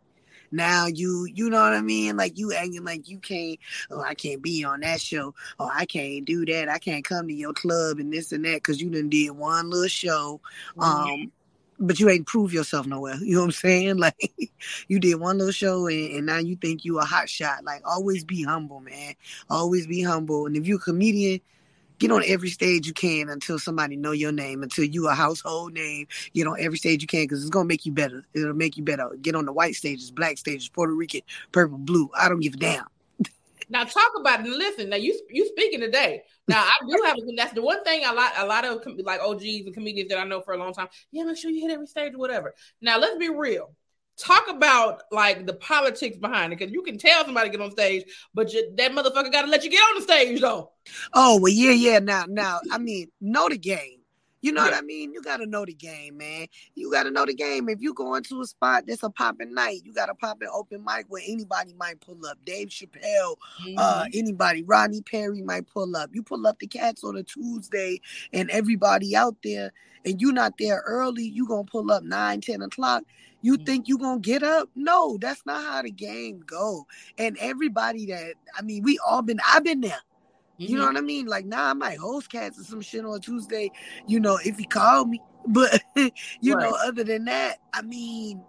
[0.53, 2.15] now you you know what I mean?
[2.15, 3.57] Like you acting like you can't
[3.89, 5.33] oh I can't be on that show.
[5.59, 6.69] Oh I can't do that.
[6.69, 9.71] I can't come to your club and this and that because you done did one
[9.71, 10.41] little show.
[10.77, 11.31] Um
[11.79, 13.15] but you ain't prove yourself nowhere.
[13.15, 13.97] You know what I'm saying?
[14.03, 14.33] Like
[14.87, 17.63] you did one little show and, and now you think you a hot shot.
[17.63, 19.15] Like always be humble, man.
[19.49, 20.45] Always be humble.
[20.45, 21.39] And if you're a comedian,
[21.99, 25.73] get on every stage you can until somebody know your name, until you a household
[25.73, 26.07] name.
[26.33, 28.25] Get on every stage you can because it's gonna make you better.
[28.33, 29.09] It'll make you better.
[29.21, 32.09] Get on the white stages, black stages, Puerto Rican, purple, blue.
[32.17, 32.85] I don't give a damn.
[33.69, 34.45] Now talk about it.
[34.47, 36.23] and Listen, now you you speaking today.
[36.47, 39.21] Now I do have a, that's the one thing a lot a lot of like
[39.21, 40.87] OGs and comedians that I know for a long time.
[41.11, 42.53] Yeah, make sure you hit every stage whatever.
[42.81, 43.75] Now let's be real.
[44.17, 48.03] Talk about like the politics behind it because you can tell somebody get on stage,
[48.33, 50.71] but you, that motherfucker got to let you get on the stage though.
[51.13, 51.99] Oh well, yeah, yeah.
[51.99, 54.02] Now, now, I mean, know the game.
[54.43, 55.13] You know what I mean?
[55.13, 56.47] You gotta know the game, man.
[56.75, 57.69] You gotta know the game.
[57.69, 60.83] If you go into a spot that's a popping night, you gotta pop an open
[60.83, 62.37] mic where anybody might pull up.
[62.43, 63.37] Dave Chappelle,
[63.77, 66.09] uh, anybody, Rodney Perry might pull up.
[66.13, 68.01] You pull up the cats on a Tuesday
[68.33, 69.71] and everybody out there,
[70.05, 73.03] and you not there early, you gonna pull up 9, 10 o'clock.
[73.41, 73.65] You Mhm.
[73.65, 74.69] think you gonna get up?
[74.75, 76.85] No, that's not how the game go.
[77.17, 80.01] And everybody that I mean, we all been I've been there.
[80.57, 80.93] You know mm-hmm.
[80.93, 81.25] what I mean?
[81.25, 83.71] Like now I might host cats or some shit on Tuesday,
[84.07, 85.21] you know, if he called me.
[85.45, 85.81] But
[86.39, 88.41] you know, other than that, I mean,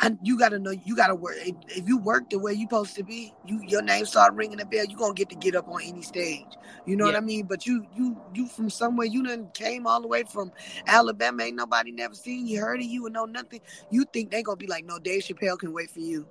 [0.00, 1.36] I, you gotta know you gotta work.
[1.38, 4.58] If, if you work the way you supposed to be, you your name start ringing
[4.58, 4.84] the bell.
[4.84, 6.46] You gonna get to get up on any stage.
[6.86, 7.46] You know what I mean?
[7.46, 10.52] But you you you from somewhere you done came all the way from
[10.86, 11.44] Alabama.
[11.44, 13.60] Ain't nobody never seen you, heard of you, and know nothing.
[13.90, 16.26] You think they gonna be like, no, Dave Chappelle can wait for you?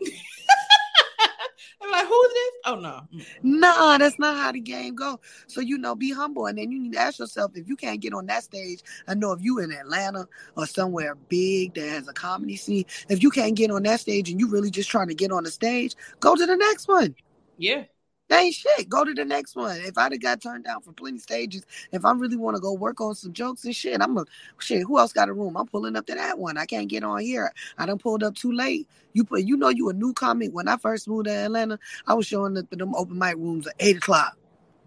[1.80, 2.52] I'm like, who's this?
[2.66, 3.00] Oh no.
[3.42, 5.20] No, Nah, that's not how the game go.
[5.46, 8.00] So you know, be humble, and then you need to ask yourself if you can't
[8.00, 8.82] get on that stage.
[9.06, 10.26] I know if you in Atlanta
[10.56, 14.30] or somewhere big that has a comedy scene, if you can't get on that stage
[14.30, 17.14] and you really just trying to get on the stage, go to the next one.
[17.56, 17.84] Yeah.
[18.28, 18.88] That ain't shit.
[18.88, 19.78] Go to the next one.
[19.82, 22.72] If I'd have got turned down for plenty stages, if I really want to go
[22.74, 24.26] work on some jokes and shit, I'm a
[24.60, 24.82] shit.
[24.84, 25.56] Who else got a room?
[25.56, 26.58] I'm pulling up to that one.
[26.58, 27.52] I can't get on here.
[27.78, 28.88] I done pulled up too late.
[29.14, 30.50] You put, you know, you a new comic.
[30.52, 33.66] When I first moved to Atlanta, I was showing up in them open mic rooms
[33.68, 34.36] at eight o'clock,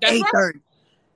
[0.07, 0.59] eight thirty.
[0.59, 0.63] right.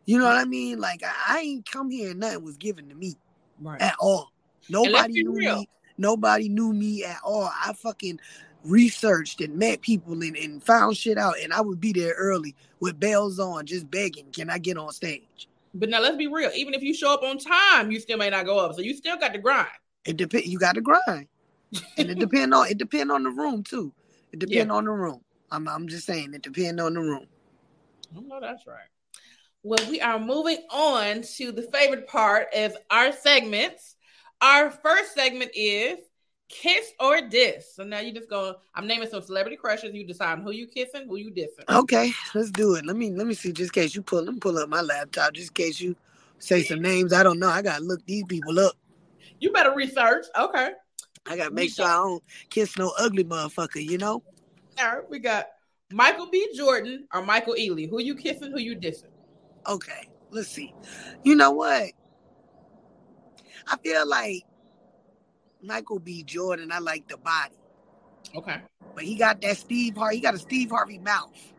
[0.05, 0.79] You know what I mean?
[0.79, 3.15] Like I, I ain't come here and nothing was given to me
[3.61, 3.81] Right.
[3.81, 4.31] at all.
[4.69, 5.41] Nobody knew real.
[5.41, 5.69] me.
[5.97, 7.51] Nobody knew me at all.
[7.65, 8.19] I fucking
[8.65, 12.55] researched and met people and, and found shit out, and I would be there early
[12.79, 16.51] with bells on, just begging, "Can I get on stage?" But now let's be real.
[16.55, 18.75] Even if you show up on time, you still may not go up.
[18.75, 19.67] So you still got to grind.
[20.05, 20.45] It depend.
[20.45, 21.27] You got to grind,
[21.97, 23.93] and it depend on it depend on the room too.
[24.31, 25.21] It depend on the room.
[25.51, 27.27] I'm I'm just saying it depend on the room.
[28.15, 28.87] Oh, I know that's right.
[29.63, 33.95] Well, we are moving on to the favorite part of our segments.
[34.39, 35.97] Our first segment is
[36.49, 37.73] kiss or diss.
[37.75, 38.55] So now you just go.
[38.73, 39.93] I'm naming some celebrity crushes.
[39.93, 41.63] You decide who you kissing, who you dissing.
[41.69, 42.85] Okay, let's do it.
[42.85, 43.51] Let me let me see.
[43.51, 45.33] Just in case you pull, let me pull up my laptop.
[45.33, 45.95] Just in case you
[46.39, 47.13] say some names.
[47.13, 47.49] I don't know.
[47.49, 48.73] I gotta look these people up.
[49.39, 50.25] You better research.
[50.37, 50.71] Okay.
[51.27, 53.83] I gotta make sure I don't kiss no ugly motherfucker.
[53.83, 54.23] You know.
[54.79, 55.09] All right.
[55.09, 55.47] We got
[55.91, 56.47] Michael B.
[56.55, 57.89] Jordan or Michael Ealy.
[57.89, 58.51] Who you kissing?
[58.51, 59.09] Who you dissing?
[59.67, 60.73] Okay, let's see.
[61.23, 61.91] You know what?
[63.67, 64.43] I feel like
[65.65, 66.23] Michael B.
[66.23, 66.71] Jordan.
[66.71, 67.55] I like the body,
[68.35, 68.61] Okay.
[68.95, 70.17] but he got that Steve Harvey.
[70.17, 71.53] He got a Steve Harvey mouth.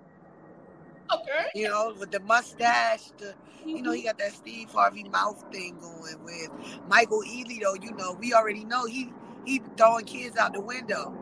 [1.12, 1.46] Okay.
[1.54, 3.12] You know, with the mustache.
[3.18, 4.06] The you know he mm-hmm.
[4.08, 6.50] got that Steve Harvey mouth thing going with
[6.88, 7.60] Michael Ealy.
[7.62, 9.12] Though you know we already know he
[9.44, 11.14] he throwing kids out the window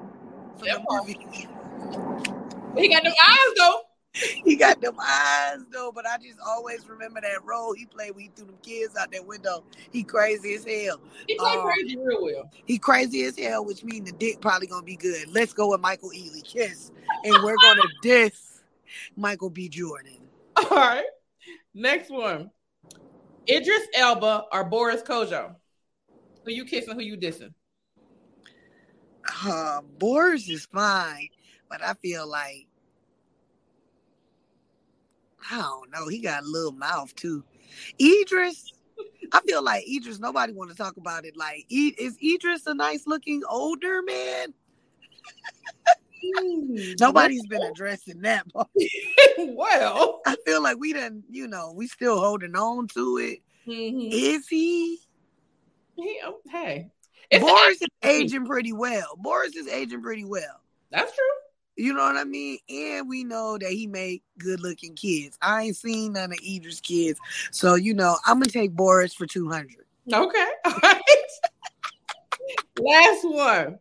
[0.59, 0.77] for Yeah.
[0.79, 1.19] the movie.
[2.77, 3.81] He got no eyes though.
[4.45, 8.25] he got them eyes though, but I just always remember that role he played when
[8.25, 9.65] he threw them kids out that window.
[9.91, 11.01] He crazy as hell.
[11.27, 11.63] He played Oh.
[11.65, 12.51] crazy real well.
[12.65, 15.29] He crazy as hell, which means the dick probably gonna be good.
[15.33, 16.93] Let's go with Michael Ealy, kiss,
[17.25, 18.63] and we're gonna diss
[19.17, 19.69] Michael B.
[19.69, 20.19] Jordan.
[20.57, 21.05] All right.
[21.75, 22.51] Next one.
[23.49, 25.57] Idris Elba or Boris Kodjoe.
[26.45, 26.95] Who you kissing?
[26.95, 27.53] Who you dissing?
[29.45, 31.29] Uh, Boris is fine,
[31.69, 32.67] but I feel like
[35.51, 36.09] I don't know.
[36.09, 37.45] He got a little mouth too.
[38.01, 38.73] Idris,
[39.33, 40.19] I feel like Idris.
[40.19, 41.37] Nobody want to talk about it.
[41.37, 44.55] Like, is Idris a nice looking older man?
[46.99, 48.47] Nobody's been addressing that.
[49.39, 50.21] well.
[50.27, 51.25] I feel like we didn't.
[51.31, 53.39] you know, we still holding on to it.
[53.67, 54.09] mhm.
[54.11, 54.99] Is he?
[55.97, 56.91] He- oh, hey.
[57.31, 59.17] It's Boris is aging pretty well.
[59.19, 60.61] Boris is aging pretty well.
[60.91, 61.25] That's true.
[61.77, 62.59] You know what I mean?
[62.69, 65.37] And we know that he made good looking kids.
[65.43, 67.19] I ain't seen none of Idris kids.
[67.51, 69.85] So, you know, I'm gonna take Boris for 200.
[70.13, 70.47] Okay.
[70.65, 71.03] All right.
[72.79, 73.79] Last one.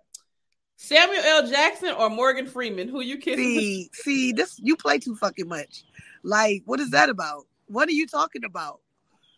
[0.76, 1.48] Samuel L.
[1.48, 2.90] Jackson or Morgan Freeman?
[2.90, 3.38] Who you kissing?
[3.38, 5.86] See, see, this you play too fucking much.
[6.24, 7.46] Like, what is that about?
[7.68, 8.80] What are you talking about?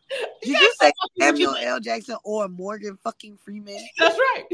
[0.42, 1.80] Did you say Samuel L.
[1.80, 3.78] Jackson or Morgan fucking Freeman?
[4.00, 4.46] That's right.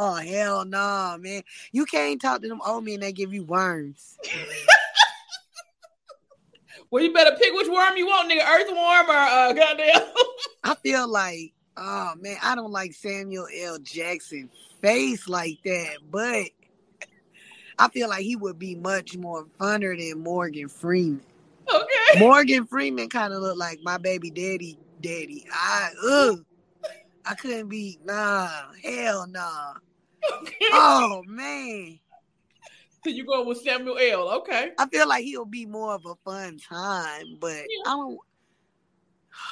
[0.00, 1.42] Oh hell no, man.
[1.72, 4.16] You can't talk to them old men they give you worms.
[6.90, 8.48] Well, you better pick which worm you want, nigga.
[8.48, 10.02] Earthworm or uh, goddamn.
[10.64, 13.78] I feel like, oh man, I don't like Samuel L.
[13.78, 14.48] Jackson
[14.80, 16.46] face like that, but
[17.78, 21.20] I feel like he would be much more funner than Morgan Freeman.
[21.68, 22.18] okay.
[22.18, 24.78] Morgan Freeman kind of looked like my baby daddy.
[25.00, 26.44] Daddy, I ugh,
[27.24, 28.48] I couldn't be nah,
[28.82, 29.74] hell nah.
[30.72, 31.98] Oh man,
[33.04, 34.30] So you going with Samuel L.
[34.38, 34.72] Okay.
[34.78, 38.18] I feel like he'll be more of a fun time, but I don't.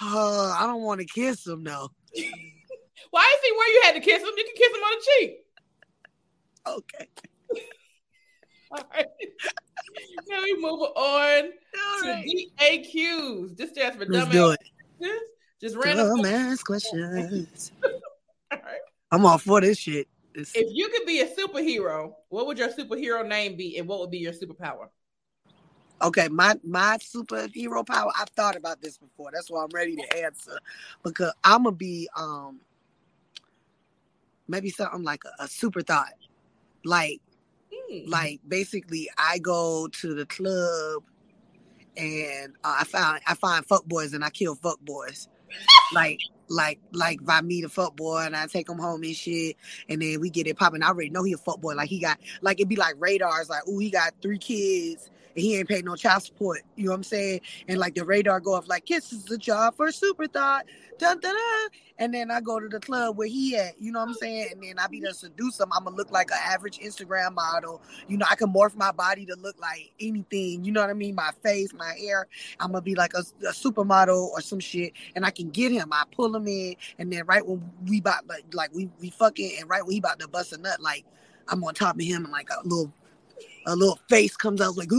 [0.03, 1.91] Uh, I don't want to kiss him though.
[3.11, 4.31] Why is he where you had to kiss him?
[4.37, 5.47] You can kiss him on the cheek.
[6.67, 7.09] Okay.
[8.73, 9.07] All right.
[10.29, 12.29] now we move on All to right.
[12.61, 13.57] DAQs.
[13.57, 14.57] This stands for Let's dumbass
[14.99, 15.21] questions.
[15.61, 16.09] Just random.
[16.09, 17.73] Dumbass questions.
[17.85, 18.81] All right.
[19.13, 20.09] I'm all for this shit.
[20.55, 24.11] If you could be a superhero, what would your superhero name be, and what would
[24.11, 24.89] be your superpower?
[26.03, 28.11] okay, my my superhero power.
[28.19, 29.31] I've thought about this before.
[29.33, 30.59] That's why I'm ready to answer
[31.03, 32.61] because I'm gonna be um
[34.49, 36.13] maybe something like a, a super thought.
[36.85, 37.21] Like
[37.73, 38.11] Hmm.
[38.11, 41.03] like basically I go to the club
[41.97, 45.29] and uh, I find I find fuck boys and I kill fuck boys.
[45.93, 49.57] Like like like meet a fuck boy and I take him home and shit,
[49.89, 50.83] and then we get it popping.
[50.83, 51.75] I already know he a boy.
[51.75, 53.49] Like he got like it'd be like radars.
[53.49, 55.11] Like oh he got three kids
[55.43, 56.63] he ain't paid no child support.
[56.77, 57.41] You know what I'm saying?
[57.69, 60.65] And like the radar go off like this kisses a job for a Super Thot.
[60.99, 61.69] Dun, dun, dun.
[61.99, 63.81] And then I go to the club where he at.
[63.81, 64.49] You know what I'm saying?
[64.53, 65.69] And then I be there to seduce him.
[65.73, 67.83] I'm gonna look like an average Instagram model.
[68.09, 70.65] You know I can morph my body to look like anything.
[70.65, 71.15] You know what I mean?
[71.15, 72.27] My face, my hair.
[72.61, 75.89] I'm gonna be like a, a supermodel or some shit, and I can get him.
[75.93, 79.57] I pull him in, and then right when we about like, like we we fucking,
[79.61, 81.05] and right when he about to bust a nut, like
[81.49, 82.93] I'm on top of him, and like a little
[83.67, 84.91] a little face comes out like,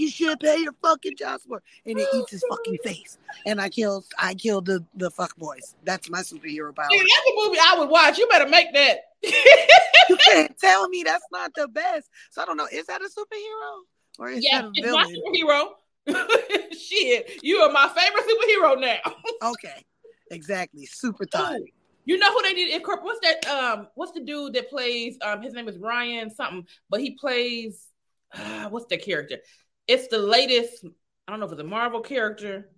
[0.00, 3.18] you should pay your fucking child support, and it eats his fucking face.
[3.46, 5.74] And I killed I killed the the fuck boys.
[5.84, 6.88] That's my superhero power.
[6.90, 8.18] See, that's a movie I would watch.
[8.18, 8.98] You better make that.
[9.22, 12.08] you can't tell me that's not the best.
[12.30, 12.68] So I don't know.
[12.70, 13.80] Is that a superhero
[14.18, 15.22] or is yeah, that a it's my villain?
[15.26, 15.68] superhero.
[16.76, 19.50] Shit, you are my favorite superhero now.
[19.50, 19.84] Okay,
[20.30, 20.86] exactly.
[20.86, 21.60] Super oh, thought.
[22.04, 23.04] You know who they did incorporate?
[23.04, 23.46] What's that?
[23.46, 25.18] Um, what's the dude that plays?
[25.22, 27.86] Um, his name is Ryan something, but he plays.
[28.32, 29.38] Uh, what's the character?
[29.86, 30.84] It's the latest.
[31.26, 32.70] I don't know if it's a Marvel character.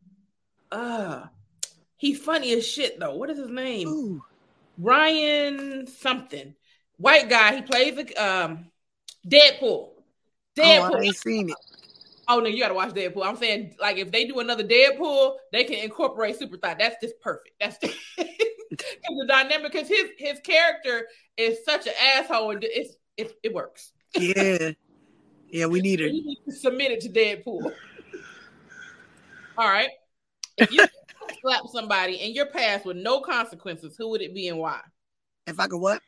[0.71, 1.27] Uh
[1.99, 3.15] he's funny as shit though.
[3.15, 3.89] What is his name?
[3.89, 4.23] Ooh,
[4.79, 6.55] Ryan something.
[6.97, 7.57] White guy.
[7.57, 8.71] He plays a um
[9.27, 9.63] Deadpool.
[9.63, 9.95] oh,
[10.59, 10.97] Deadpool.
[10.97, 11.57] I ain't seen it.
[12.33, 13.27] Oh no, you gotta watch Deadpool.
[13.27, 16.79] I'm saying, like, if they do another Deadpool, they can incorporate Super Thot.
[16.79, 17.57] That's just perfect.
[17.61, 18.27] That's the, 'cause
[19.19, 19.71] the dynamic.
[19.71, 23.93] Because his his character is such an asshole, and it's it, it works.
[24.15, 24.71] Yeah,
[25.51, 25.67] yeah.
[25.67, 26.07] We need her.
[26.13, 27.71] You need to submit it to Deadpool.
[29.59, 29.91] All right.
[30.57, 30.87] If you
[31.43, 34.81] slap somebody in your past with no consequences, who would it be and why?
[35.47, 36.01] If I could what?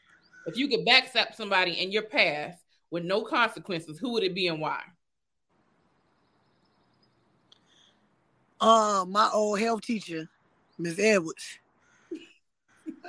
[0.46, 4.48] If you could backslap somebody in your past with no consequences, who would it be
[4.48, 4.80] and why?
[8.64, 10.26] Um, my old health teacher,
[10.78, 11.58] Miss Edwards.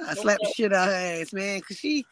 [0.06, 2.06] I slapped the shit out her ass, man, cause she.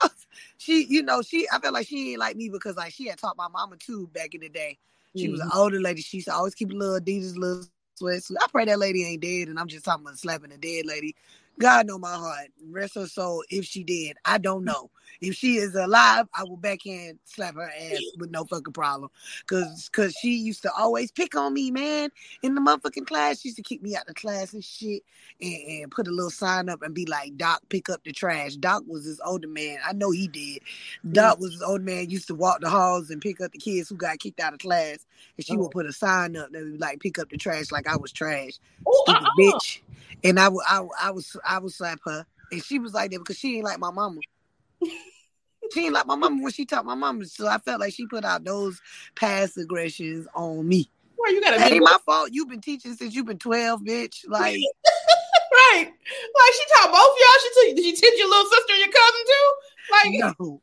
[0.58, 1.48] she, you know, she.
[1.52, 4.06] I felt like she ain't like me because like she had taught my mama too
[4.14, 4.78] back in the day.
[5.16, 6.02] She was an older lady.
[6.02, 7.64] She used to always keep a little Adidas, little
[8.00, 8.36] sweatsuit.
[8.40, 11.16] I pray that lady ain't dead, and I'm just talking about slapping a dead lady.
[11.58, 12.48] God know my heart.
[12.70, 14.16] Rest her soul if she did.
[14.24, 14.66] I don't mm.
[14.66, 14.90] know.
[15.20, 19.10] If she is alive, I will backhand slap her ass with no fucking problem.
[19.46, 22.10] Cause cause she used to always pick on me, man.
[22.42, 25.02] In the motherfucking class, she used to kick me out the class and shit
[25.40, 28.56] and, and put a little sign up and be like, Doc, pick up the trash.
[28.56, 29.78] Doc was this older man.
[29.86, 30.60] I know he did.
[31.12, 33.88] Doc was this older man, used to walk the halls and pick up the kids
[33.88, 35.06] who got kicked out of class.
[35.36, 35.70] And she would oh.
[35.70, 38.12] put a sign up that would be like, pick up the trash like I was
[38.12, 38.58] trash.
[38.88, 39.30] Ooh, Stupid uh-uh.
[39.38, 39.80] bitch.
[40.22, 42.26] And I would I, I was I would slap her.
[42.52, 44.20] And she was like that because she ain't like my mama.
[45.72, 47.24] She ain't like my mama when she taught my mama.
[47.26, 48.80] So I felt like she put out those
[49.14, 50.90] past aggressions on me.
[51.16, 52.30] Well, you gotta That be ain't my fault.
[52.32, 54.24] You've been teaching since you've been 12, bitch.
[54.28, 54.58] Like,
[55.72, 55.86] right.
[55.94, 57.40] Like she taught both of y'all.
[57.40, 59.52] She t- did she teach your little sister and your cousin too?
[59.90, 60.62] Like no.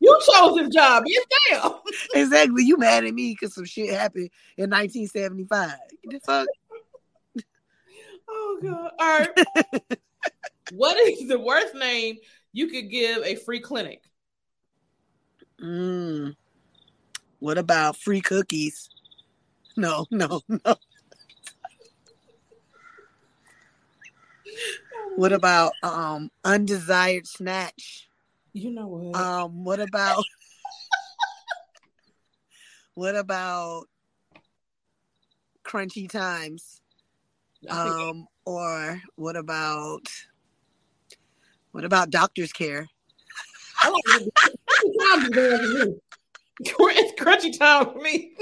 [0.00, 1.04] you chose this job.
[1.06, 1.72] Yes, damn.
[2.14, 2.64] Exactly.
[2.64, 5.72] You mad at me because some shit happened in 1975.
[6.04, 6.48] The fuck?
[8.34, 8.90] Oh god.
[8.98, 9.98] All right.
[10.74, 12.16] What is the worst name
[12.52, 14.02] you could give a free clinic?
[15.60, 16.34] Mm.
[17.40, 18.88] What about free cookies?
[19.76, 20.76] No, no, no.
[25.16, 28.08] What about um undesired snatch?
[28.54, 29.20] You know what?
[29.20, 30.24] Um, what about
[32.94, 33.84] what about
[35.64, 36.80] crunchy times?
[37.68, 40.08] Um, or what about
[41.72, 42.88] what about doctor's care?
[43.82, 44.32] I like it.
[44.70, 45.94] Crunchy time is there for me.
[46.60, 48.34] It's crunchy time for me.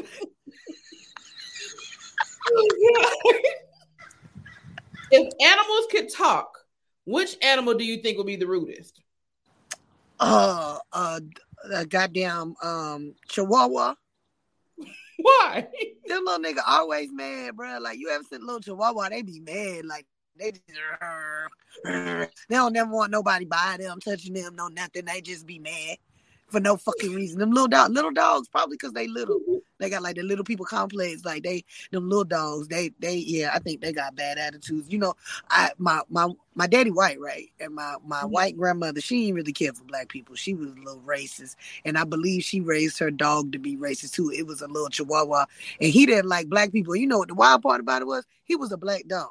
[5.13, 6.57] If animals could talk,
[7.05, 9.01] which animal do you think would be the rudest?
[10.21, 11.21] Uh, uh,
[11.73, 13.95] a goddamn um chihuahua.
[15.19, 15.67] Why?
[16.07, 17.79] Them little nigga always mad, bro.
[17.81, 19.09] Like you ever seen little chihuahua?
[19.09, 19.85] They be mad.
[19.85, 20.07] Like
[20.41, 20.65] they just,
[22.49, 25.05] they don't never want nobody by them, touching them, no nothing.
[25.05, 25.99] They just be mad.
[26.51, 27.39] for no fucking reason.
[27.39, 29.41] Them little dog, little dogs, probably because they little.
[29.79, 31.25] They got like the little people complex.
[31.25, 32.69] Like they, them little dogs.
[32.69, 33.51] They, they, yeah.
[33.55, 34.93] I think they got bad attitudes.
[34.93, 35.15] You know,
[35.49, 37.49] I my my my daddy white, right?
[37.61, 38.31] And my my mm-hmm.
[38.31, 40.35] white grandmother, she didn't really care for black people.
[40.35, 44.13] She was a little racist, and I believe she raised her dog to be racist
[44.13, 44.31] too.
[44.31, 45.47] It was a little Chihuahua,
[45.81, 46.97] and he didn't like black people.
[46.97, 48.27] You know what the wild part about it was?
[48.45, 49.31] He was a black dog.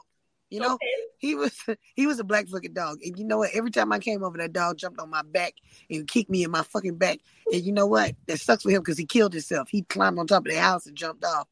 [0.49, 0.77] You know,
[1.17, 1.53] he was
[1.95, 2.99] he was a black fucking dog.
[3.03, 3.51] And you know what?
[3.53, 5.53] Every time I came over, that dog jumped on my back
[5.89, 7.19] and kicked me in my fucking back.
[7.51, 8.15] And you know what?
[8.27, 9.69] That sucks for him because he killed himself.
[9.69, 11.47] He climbed on top of the house and jumped off.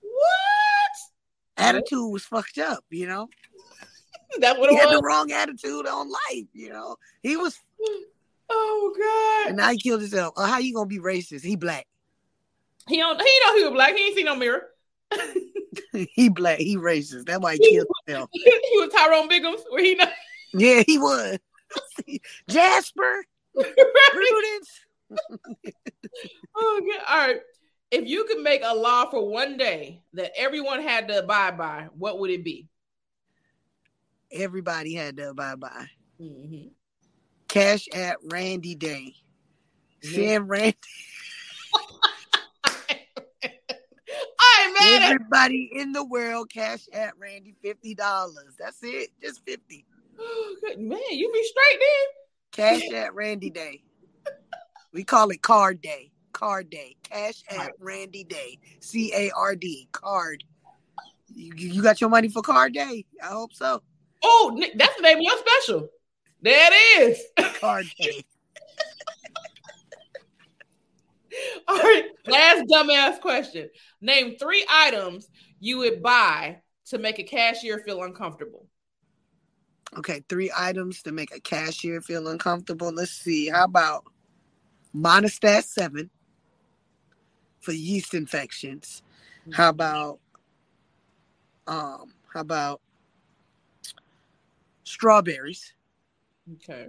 [0.00, 1.64] What?
[1.64, 3.28] Attitude was fucked up, you know.
[4.40, 6.96] that what He it had the wrong attitude on life, you know.
[7.22, 7.58] He was
[8.48, 9.48] Oh God.
[9.48, 10.34] and now he killed himself.
[10.36, 11.42] Oh, how you gonna be racist?
[11.42, 11.86] He black.
[12.88, 13.20] He don't.
[13.20, 13.96] He know he was black.
[13.96, 14.68] He ain't see no mirror.
[15.92, 16.58] he black.
[16.58, 17.26] He racist.
[17.26, 18.30] That why he killed himself.
[18.32, 20.06] he was Tyrone Biggums, where he know.
[20.54, 21.38] Yeah, he was.
[22.48, 23.24] Jasper?
[23.54, 24.80] Prudence.
[26.56, 27.02] Oh, God.
[27.08, 27.40] All right.
[27.90, 31.88] If you could make a law for one day that everyone had to abide by,
[31.96, 32.68] what would it be?
[34.32, 35.86] Everybody had to abide by.
[36.20, 36.70] Mhm.
[37.48, 39.14] Cash App Randi Day.
[40.02, 40.76] Send Randi.
[44.66, 48.54] I ain't mad at Everybody in the world Cash App Randi fifty dollars.
[48.58, 49.10] That's it.
[49.22, 49.84] Just fifty.
[50.18, 50.56] Oh.
[50.78, 51.80] Man, you be straight
[52.52, 53.82] Cash App Randi Day.
[54.92, 56.10] We call it Card Day.
[56.32, 56.96] Card Day.
[57.02, 58.58] Cash App Randi Day.
[58.80, 59.88] C A R D.
[59.92, 60.42] Card.
[61.34, 63.04] You, you got your money for Card Day?
[63.22, 63.82] I hope so.
[64.24, 65.88] Oh, that's the name of your special.
[66.40, 67.22] There it is.
[67.60, 68.24] Card Day.
[71.68, 72.04] All right.
[72.26, 73.68] Last dumbass question.
[74.00, 78.68] Name three items you would buy to make a cashier feel uncomfortable.
[79.98, 82.92] Okay, three items to make a cashier feel uncomfortable.
[82.92, 83.48] Let's see.
[83.48, 84.04] How about
[84.94, 86.10] Monistat 7
[87.60, 89.02] for yeast infections?
[89.52, 90.18] How about
[91.66, 92.80] um how about
[94.84, 95.72] strawberries?
[96.54, 96.88] Okay.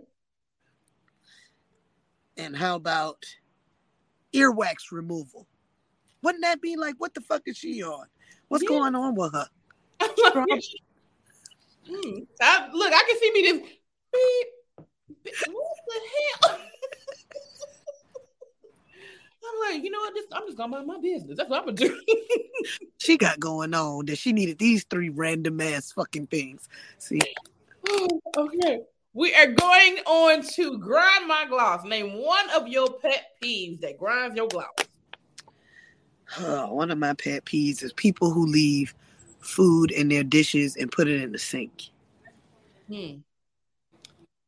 [2.36, 3.25] And how about
[4.34, 5.47] earwax removal?
[6.21, 8.05] Wouldn't that be like what the fuck is she on?
[8.47, 8.69] What's Yeah.
[8.69, 9.47] going on with her?
[11.89, 12.19] Hmm.
[12.41, 13.61] I- look, I can see me just
[14.11, 14.47] beep,
[15.23, 15.34] beep.
[15.47, 16.01] What the
[16.49, 16.59] hell?
[19.45, 20.13] I'm like, you know what?
[20.13, 21.38] This, I'm just gonna mind my business.
[21.38, 22.01] That's what I'm gonna do.
[22.99, 26.67] She got going on that she needed these three random ass fucking things.
[26.97, 27.21] See,
[28.36, 28.82] okay.
[29.18, 31.84] We are going on to grind my gloss.
[31.84, 34.68] Name one of your pet peeves that grinds your gloss.
[36.38, 38.93] Uh, one of my pet peeves is people who leave
[39.39, 41.86] food in their dishes and put it in the sink.
[42.88, 43.15] Hmm.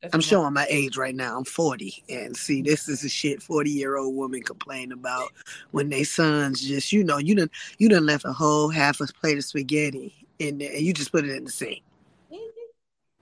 [0.03, 1.35] That's I'm showing my age right now.
[1.35, 2.03] I'm 40.
[2.07, 5.29] And see, this is the shit 40 year old women complain about
[5.71, 7.49] when they sons just, you know, you done
[7.79, 11.11] you done left a whole half a plate of spaghetti in there and you just
[11.11, 11.81] put it in the sink.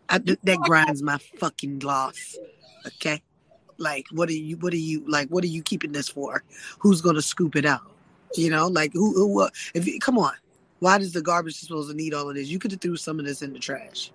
[0.10, 2.38] I, th- that grinds my fucking gloss.
[2.86, 3.22] Okay.
[3.78, 6.44] Like what are you what are you like what are you keeping this for?
[6.80, 7.92] Who's gonna scoop it out?
[8.36, 10.34] You know, like who who what if you, come on.
[10.80, 12.48] Why does the garbage supposed to need all of this?
[12.48, 14.12] You could have threw some of this in the trash.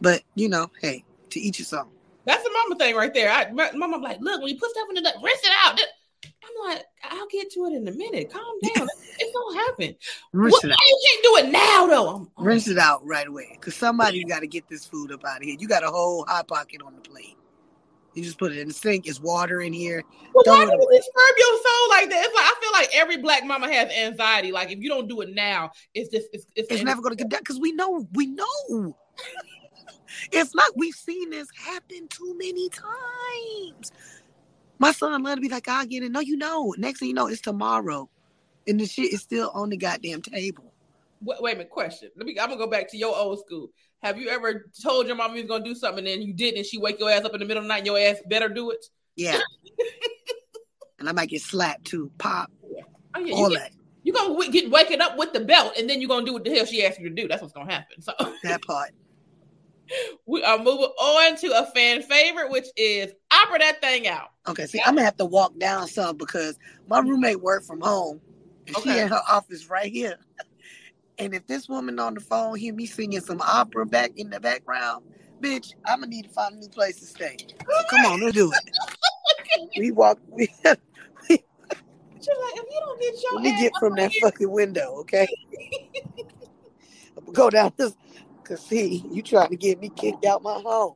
[0.00, 1.88] But you know, hey, to each his own.
[2.24, 3.30] That's the mama thing right there.
[3.30, 5.78] I, my mom like, look, when you put stuff in the duck, rinse it out.
[6.46, 8.32] I'm like, I'll get to it in a minute.
[8.32, 8.88] Calm down.
[9.18, 9.96] it's gonna happen.
[10.32, 10.78] Rinse What, it why out.
[10.88, 12.08] you can't do it now though?
[12.08, 13.48] I'm, I'm- Rinse it out right away.
[13.52, 15.56] Because somebody's got to get this food up out of here.
[15.58, 17.36] You got a whole hot pocket on the plate.
[18.14, 19.08] You just put it in the sink.
[19.08, 20.00] It's water in here.
[20.44, 22.24] Throw why it do you disturb your soul like that?
[22.24, 24.52] It's like I feel like every black mama has anxiety.
[24.52, 27.22] Like if you don't do it now, it's just it's it's, It's never going to
[27.22, 28.06] get done because we know.
[28.12, 28.94] We know.
[30.32, 30.70] it's not.
[30.76, 33.90] We've seen this happen too many times.
[34.84, 36.12] My son let to be like, I'll get it.
[36.12, 36.74] No, you know.
[36.76, 38.10] Next thing you know, it's tomorrow.
[38.68, 40.74] And the shit is still on the goddamn table.
[41.22, 41.70] Wait, wait a minute.
[41.70, 42.10] Question.
[42.18, 42.38] Let me.
[42.38, 43.68] I'm gonna go back to your old school.
[44.02, 46.58] Have you ever told your mom you was gonna do something and then you didn't,
[46.58, 47.78] and she wake your ass up in the middle of the night?
[47.78, 48.84] and Your ass better do it.
[49.16, 49.40] Yeah.
[50.98, 52.10] and I might get slapped too.
[52.18, 52.50] Pop.
[53.14, 53.70] Oh, yeah, All you that.
[53.70, 56.34] get, you gonna w- get waking up with the belt, and then you're gonna do
[56.34, 57.26] what the hell she asked you to do.
[57.26, 58.02] That's what's gonna happen.
[58.02, 58.12] So
[58.42, 58.90] That part.
[60.26, 63.12] we are moving on to a fan favorite, which is
[63.44, 64.30] opera that thing out.
[64.46, 67.10] Okay, see, I'm gonna have to walk down some because my mm-hmm.
[67.10, 68.20] roommate worked from home,
[68.66, 70.18] and she in her office right here.
[71.16, 74.40] And if this woman on the phone hear me singing some opera back in the
[74.40, 75.04] background,
[75.40, 77.36] bitch, I'm gonna need to find a new place to stay.
[77.38, 79.70] So come on, let's do it.
[79.78, 80.18] We walk.
[80.28, 80.48] We,
[81.28, 84.96] She's like, if you don't get your let me get from that here- fucking window,
[85.00, 85.28] okay?
[87.32, 87.94] Go down this.
[88.42, 90.94] Cause see, you trying to get me kicked out my home.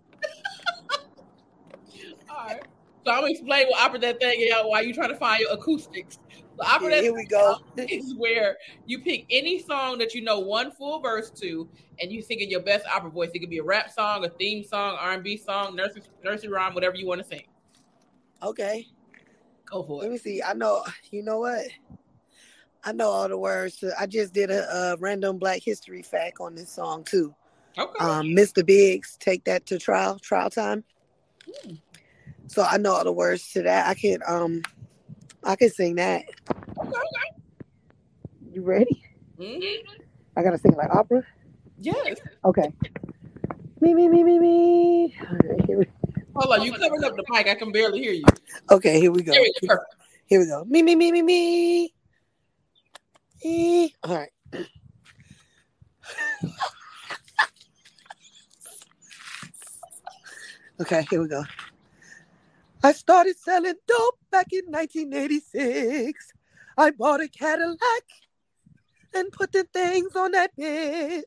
[3.04, 5.52] So I'm gonna explain what opera that thing is while you trying to find your
[5.52, 6.18] acoustics.
[6.60, 7.56] Opera Yeah, that here we go.
[7.76, 11.68] is where you pick any song that you know one full verse to,
[12.00, 13.30] and you sing in your best opera voice.
[13.32, 16.50] It could be a rap song, a theme song, R and B song, nursery nursery
[16.50, 17.44] rhyme, whatever you want to sing.
[18.42, 18.86] Okay.
[19.64, 20.04] Go for it.
[20.04, 20.42] Let me see.
[20.42, 20.84] I know.
[21.10, 21.66] You know what?
[22.84, 23.82] I know all the words.
[23.98, 27.34] I just did a, a random Black History fact on this song too.
[27.78, 28.04] Okay.
[28.04, 28.64] Um, Mr.
[28.64, 30.18] Biggs, take that to trial.
[30.18, 30.84] Trial time.
[32.48, 33.86] So I know all the words to that.
[33.86, 34.62] I can um,
[35.44, 36.24] I can sing that.
[38.52, 39.04] You ready?
[39.38, 39.62] Mhm.
[40.36, 41.22] I gotta sing like opera.
[41.78, 42.18] Yes.
[42.44, 42.72] Okay.
[43.80, 45.14] Me me me me me.
[45.22, 45.86] Okay, here we,
[46.34, 47.46] Hold on, you covered up the mic.
[47.46, 48.24] I can barely hear you.
[48.70, 49.32] okay, here we go.
[49.32, 49.76] There we go.
[50.26, 50.64] Here we go.
[50.64, 51.94] Me me me me me.
[53.44, 53.94] Me.
[54.02, 54.30] All right.
[60.80, 61.44] okay, here we go.
[62.82, 66.32] I started selling dope back in 1986.
[66.76, 67.78] I bought a Cadillac
[69.14, 71.22] and put the things on that bitch.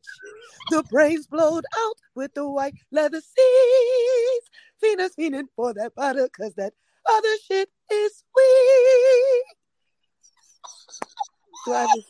[0.69, 4.49] The brains blowed out with the white leather seats.
[4.79, 6.73] Venus fiending for that butter, cause that
[7.09, 9.43] other shit is sweet.
[11.65, 12.07] Do I just-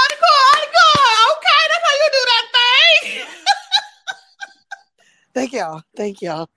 [0.00, 1.08] Encore, encore.
[1.32, 3.44] Okay, that's how you do that thing.
[5.34, 5.82] Thank y'all.
[5.96, 6.48] Thank y'all.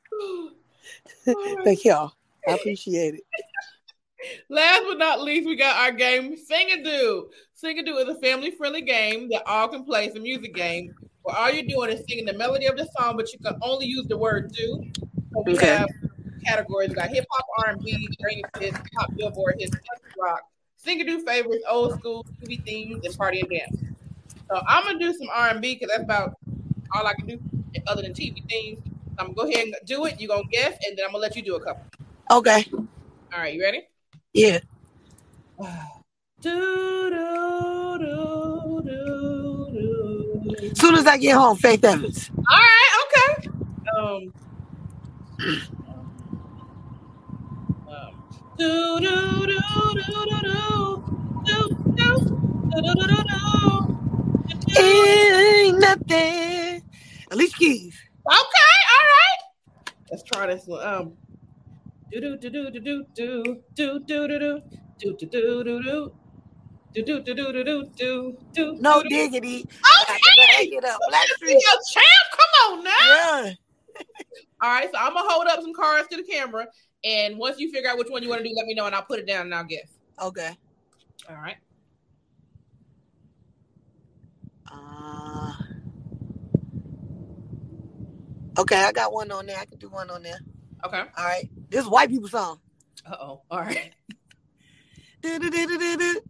[1.64, 2.14] Thank y'all.
[2.48, 3.24] I appreciate it.
[4.50, 7.26] Last but not least, we got our game Singadu.
[7.54, 10.06] Sing a Do is a family friendly game that all can play.
[10.06, 10.94] It's a music game
[11.24, 13.86] where all you're doing is singing the melody of the song, but you can only
[13.86, 14.86] use the word do.
[15.34, 15.68] So we Okay.
[15.68, 15.90] have
[16.46, 16.90] categories.
[16.90, 19.76] We got hip hop, R&B, greatest hits, pop billboard hits,
[20.18, 20.42] rock,
[20.78, 23.84] sing a do favorites, old school, TV themes, and party and dance.
[24.50, 26.34] So I'm gonna do some R&B because that's about
[26.96, 27.40] all I can do
[27.88, 28.80] other than TV themes.
[29.18, 30.20] I'm gonna go ahead and do it.
[30.20, 31.84] You're gonna guess, and then I'm gonna let you do a couple.
[32.32, 32.66] Okay.
[32.74, 33.88] All right, you ready?
[34.34, 34.60] Yeah.
[36.42, 40.76] Do, do, do, do, do.
[40.76, 42.32] Soon as I get home, Faith Evans.
[42.38, 43.50] All right, okay.
[43.98, 44.34] Um,
[47.88, 48.12] um,
[48.58, 49.62] do, do, do, do.
[51.44, 52.12] Do, do, do,
[52.72, 53.42] do, do, do, do.
[54.80, 56.82] Ain't nothing.
[57.30, 57.96] Alicia Keys.
[58.28, 59.94] Okay, all right.
[60.12, 60.86] Let's try this one.
[60.86, 61.14] Um,
[62.12, 64.62] do do do do do do do do do do do
[65.00, 66.14] do do do do do.
[66.94, 68.76] Do do do do do do do do.
[68.82, 69.16] No do, do.
[69.16, 69.62] diggity.
[69.62, 70.20] Okay.
[70.38, 71.00] Bag it up.
[71.10, 71.56] Black Be Street.
[71.56, 72.06] a champ.
[72.32, 72.92] Come on now.
[73.46, 73.54] Yeah.
[74.62, 76.68] All right, so I'm gonna hold up some cards to the camera,
[77.04, 78.94] and once you figure out which one you want to do, let me know, and
[78.94, 79.88] I'll put it down and I'll guess.
[80.22, 80.52] Okay.
[81.30, 81.58] All right.
[84.72, 85.54] Uh,
[88.58, 89.58] okay, I got one on there.
[89.58, 90.40] I can do one on there.
[90.86, 91.04] Okay.
[91.18, 91.50] All right.
[91.70, 92.60] This is white people song.
[93.06, 93.42] Uh oh.
[93.52, 93.92] All right.
[95.22, 96.22] Do do do do do do.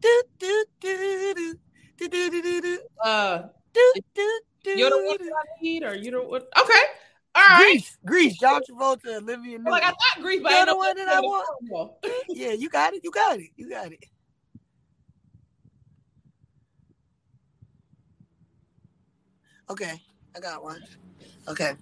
[0.00, 1.54] Do do do do.
[1.98, 2.78] Do do do.
[3.04, 3.42] Uh,
[3.74, 4.70] Do do do.
[4.78, 6.28] you're the one that I need, or you don't.
[6.28, 6.48] What?
[6.58, 6.82] Okay.
[7.34, 7.60] All right.
[7.72, 9.64] Grease, Grease, John Travolta, Olivia Newton.
[9.64, 11.48] Like I thought Grease, but I You're the one that I want.
[11.68, 11.92] want.
[12.30, 13.04] Yeah, you got it.
[13.04, 13.50] You got it.
[13.56, 14.04] You got it.
[19.68, 20.00] Okay,
[20.36, 20.82] I got one.
[21.48, 21.72] Okay.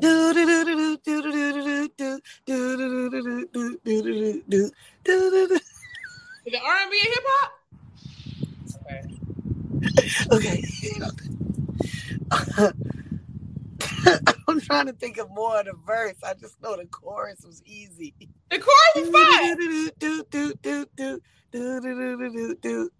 [0.00, 3.82] Do do do do do do do do do do do do do do do
[3.82, 4.70] do do
[5.04, 5.54] do do.
[5.54, 5.60] Is
[6.54, 7.52] it R&B and hip hop?
[8.82, 9.02] Okay.
[10.32, 10.62] Okay.
[14.48, 16.14] I'm trying to think of more of the verse.
[16.24, 18.14] I just know the chorus was easy.
[18.50, 19.56] The chorus is fine.
[19.56, 22.54] Do do do do do do do do do do.
[22.62, 22.90] Do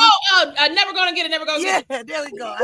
[0.00, 2.08] Oh, uh, uh, never gonna get it, never gonna yeah, get it.
[2.08, 2.46] Yeah, there we go.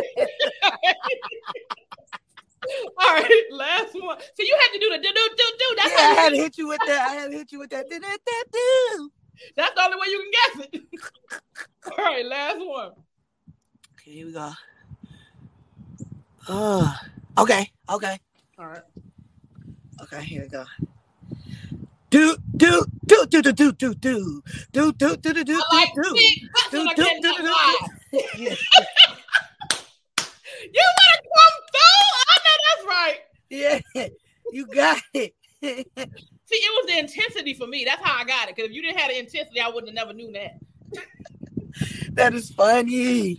[2.99, 4.19] All right, last one.
[4.19, 5.75] So you had to do the do do do do.
[5.77, 7.09] That's yeah, I had to hit you with that.
[7.11, 7.89] I had to hit you with that.
[7.89, 9.11] Do, do, do, do.
[9.57, 10.83] That's the only way you can guess it.
[11.99, 12.93] All right, last one.
[13.95, 14.53] Okay, here we go.
[16.49, 16.94] Oh
[17.39, 18.19] okay, okay,
[18.59, 18.83] All right.
[20.03, 20.23] okay.
[20.23, 20.65] Here we go.
[22.11, 24.41] Do do do do do do do do
[24.73, 27.79] do do do do do I like do big butts do, do, do, lie.
[28.13, 28.19] do.
[28.39, 28.55] Yeah,
[30.73, 32.07] You better come through.
[32.31, 33.19] I know that's right.
[33.51, 34.09] yeah,
[34.53, 35.35] you got it.
[35.61, 37.85] See, it was the intensity for me.
[37.85, 38.55] That's how I got it.
[38.55, 40.59] Because if you didn't have the intensity, I wouldn't have never knew that.
[42.13, 43.39] That is funny.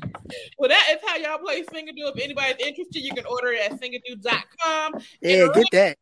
[0.58, 2.14] Well, that is how y'all play Singadu.
[2.16, 5.02] If anybody's interested, you can order it at singadu.com.
[5.22, 5.98] Yeah, get that.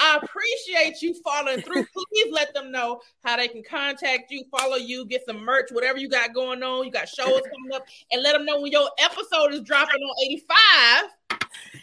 [0.00, 1.84] I appreciate you following through.
[1.94, 5.98] Please let them know how they can contact you, follow you, get some merch, whatever
[5.98, 6.86] you got going on.
[6.86, 10.14] You got shows coming up, and let them know when your episode is dropping on
[10.24, 11.40] 85.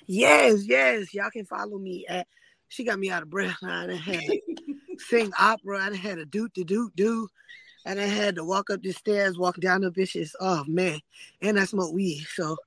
[0.08, 1.14] Yes, yes.
[1.14, 2.28] Y'all can follow me at
[2.70, 3.58] she got me out of breath.
[3.64, 4.42] I done had to
[4.98, 5.80] sing opera.
[5.80, 7.28] I done had to do to do do.
[7.86, 10.32] And I had to walk up the stairs, walk down the bitches.
[10.40, 11.00] Oh man.
[11.42, 12.26] And I smoke weed.
[12.34, 12.58] So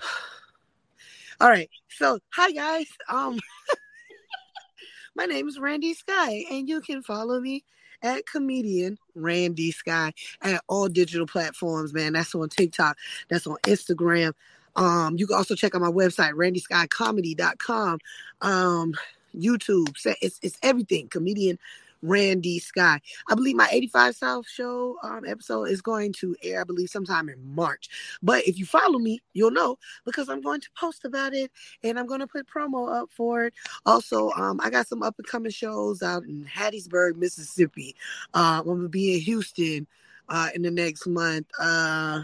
[1.40, 1.70] all right.
[1.88, 2.88] So hi guys.
[3.08, 3.38] Um
[5.14, 7.64] my name is Randi Skye, and you can follow me
[8.02, 12.14] at comedian Randi Skye at all digital platforms, man.
[12.14, 12.96] That's on TikTok,
[13.28, 14.32] that's on Instagram.
[14.74, 17.98] Um, you can also check out my website, randyskycomedy.com.
[18.40, 18.94] Um,
[19.36, 21.08] YouTube, it's it's everything.
[21.08, 21.58] Comedian
[22.02, 23.00] Randi Skye.
[23.28, 27.28] I believe my 85 South show um, episode is going to air, I believe, sometime
[27.28, 27.88] in March.
[28.22, 31.50] But if you follow me, you'll know because I'm going to post about it
[31.82, 33.54] and I'm going to put promo up for it.
[33.86, 37.94] Also, um, I got some up and coming shows out in Hattiesburg, Mississippi.
[38.34, 39.86] Uh, I'm going to be in Houston
[40.28, 41.46] uh, in the next month.
[41.58, 42.22] Uh,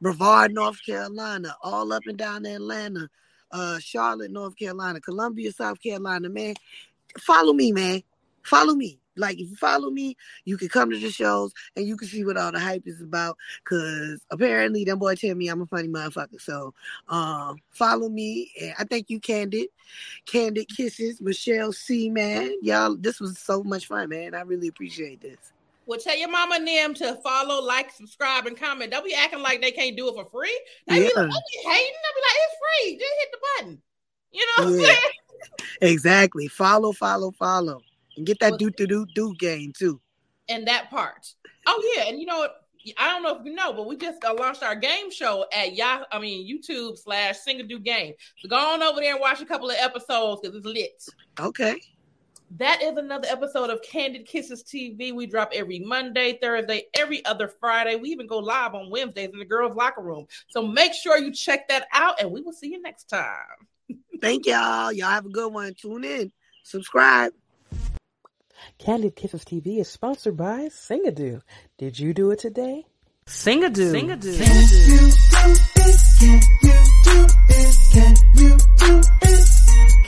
[0.00, 3.08] Brevard, North Carolina, all up and down Atlanta,
[3.52, 6.28] uh, Charlotte, North Carolina, Columbia, South Carolina.
[6.28, 6.54] Man,
[7.18, 8.02] follow me, man.
[8.44, 9.00] Follow me.
[9.16, 12.24] Like if you follow me, you can come to the shows and you can see
[12.24, 13.36] what all the hype is about.
[13.64, 16.40] Cause apparently them boy tell me I'm a funny motherfucker.
[16.40, 16.74] So
[17.08, 18.50] um follow me.
[18.60, 19.68] And I thank you, Candid.
[20.26, 22.54] Candid Kisses, Michelle C, man.
[22.62, 24.34] Y'all, this was so much fun, man.
[24.34, 25.38] I really appreciate this.
[25.86, 28.90] Well, tell your mama and them to follow, like, subscribe, and comment.
[28.90, 30.58] Don't be acting like they can't do it for free.
[30.88, 31.08] They be, Yeah.
[31.14, 31.92] like, they be hating.
[32.02, 32.96] They be like, it's free.
[32.96, 33.82] Just hit the button.
[34.32, 34.86] You know what I'm Yeah.
[34.86, 34.98] saying?
[35.82, 36.48] Exactly.
[36.48, 37.82] Follow, follow, follow.
[38.16, 40.00] And get that do do do do game too.
[40.48, 41.32] And that part.
[41.66, 42.60] Oh yeah, and you know what?
[42.98, 45.74] I don't know if you know, but we just uh, launched our game show at
[45.74, 46.04] Yah.
[46.12, 48.14] I mean YouTube slash Singadu Game.
[48.38, 51.04] So go on over there and watch a couple of episodes because it's lit.
[51.40, 51.80] Okay.
[52.58, 55.12] That is another episode of Candid Kisses TV.
[55.12, 57.96] We drop every Monday, Thursday, every other Friday.
[57.96, 60.26] We even go live on Wednesdays in the girls' locker room.
[60.48, 63.96] So make sure you check that out, and we will see you next time.
[64.20, 64.92] Thank y'all.
[64.92, 65.74] Y'all have a good one.
[65.74, 66.30] Tune in.
[66.62, 67.32] Subscribe.
[68.78, 71.40] Candid Kisses TV is sponsored by Singadu.
[71.78, 72.84] Did you do it today?
[73.26, 73.92] Singadu.
[73.92, 74.34] Singadu.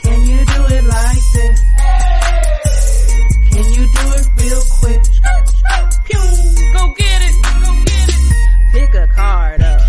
[0.03, 1.61] Can you do it like this?
[3.49, 5.01] Can you do it real quick?
[6.05, 6.25] Pew!
[6.73, 7.35] Go get it!
[7.61, 8.15] Go get it!
[8.71, 9.81] Pick a card up.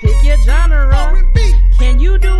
[0.00, 1.22] Pick your genre.
[1.78, 2.33] Can you do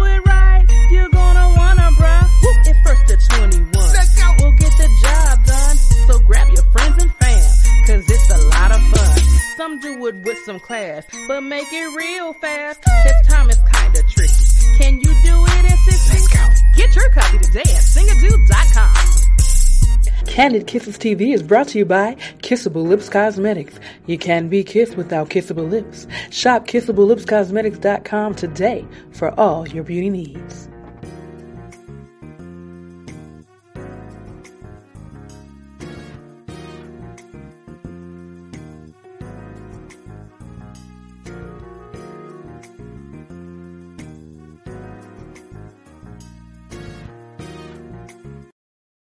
[10.05, 12.83] Some do it with some class, but make it real fast.
[12.83, 14.35] Cause time is kinda tricky.
[14.79, 16.13] Can you do it in 60?
[16.13, 16.47] Let's go.
[16.77, 18.95] Get your copy today at singadu.com.
[20.27, 23.81] Candid Kisses TV is brought to you by Kissable Lips Cosmetics.
[24.07, 26.07] You can't be kissed without kissable lips.
[26.31, 30.69] Shop kissablelipscosmetics.com today for all your beauty needs.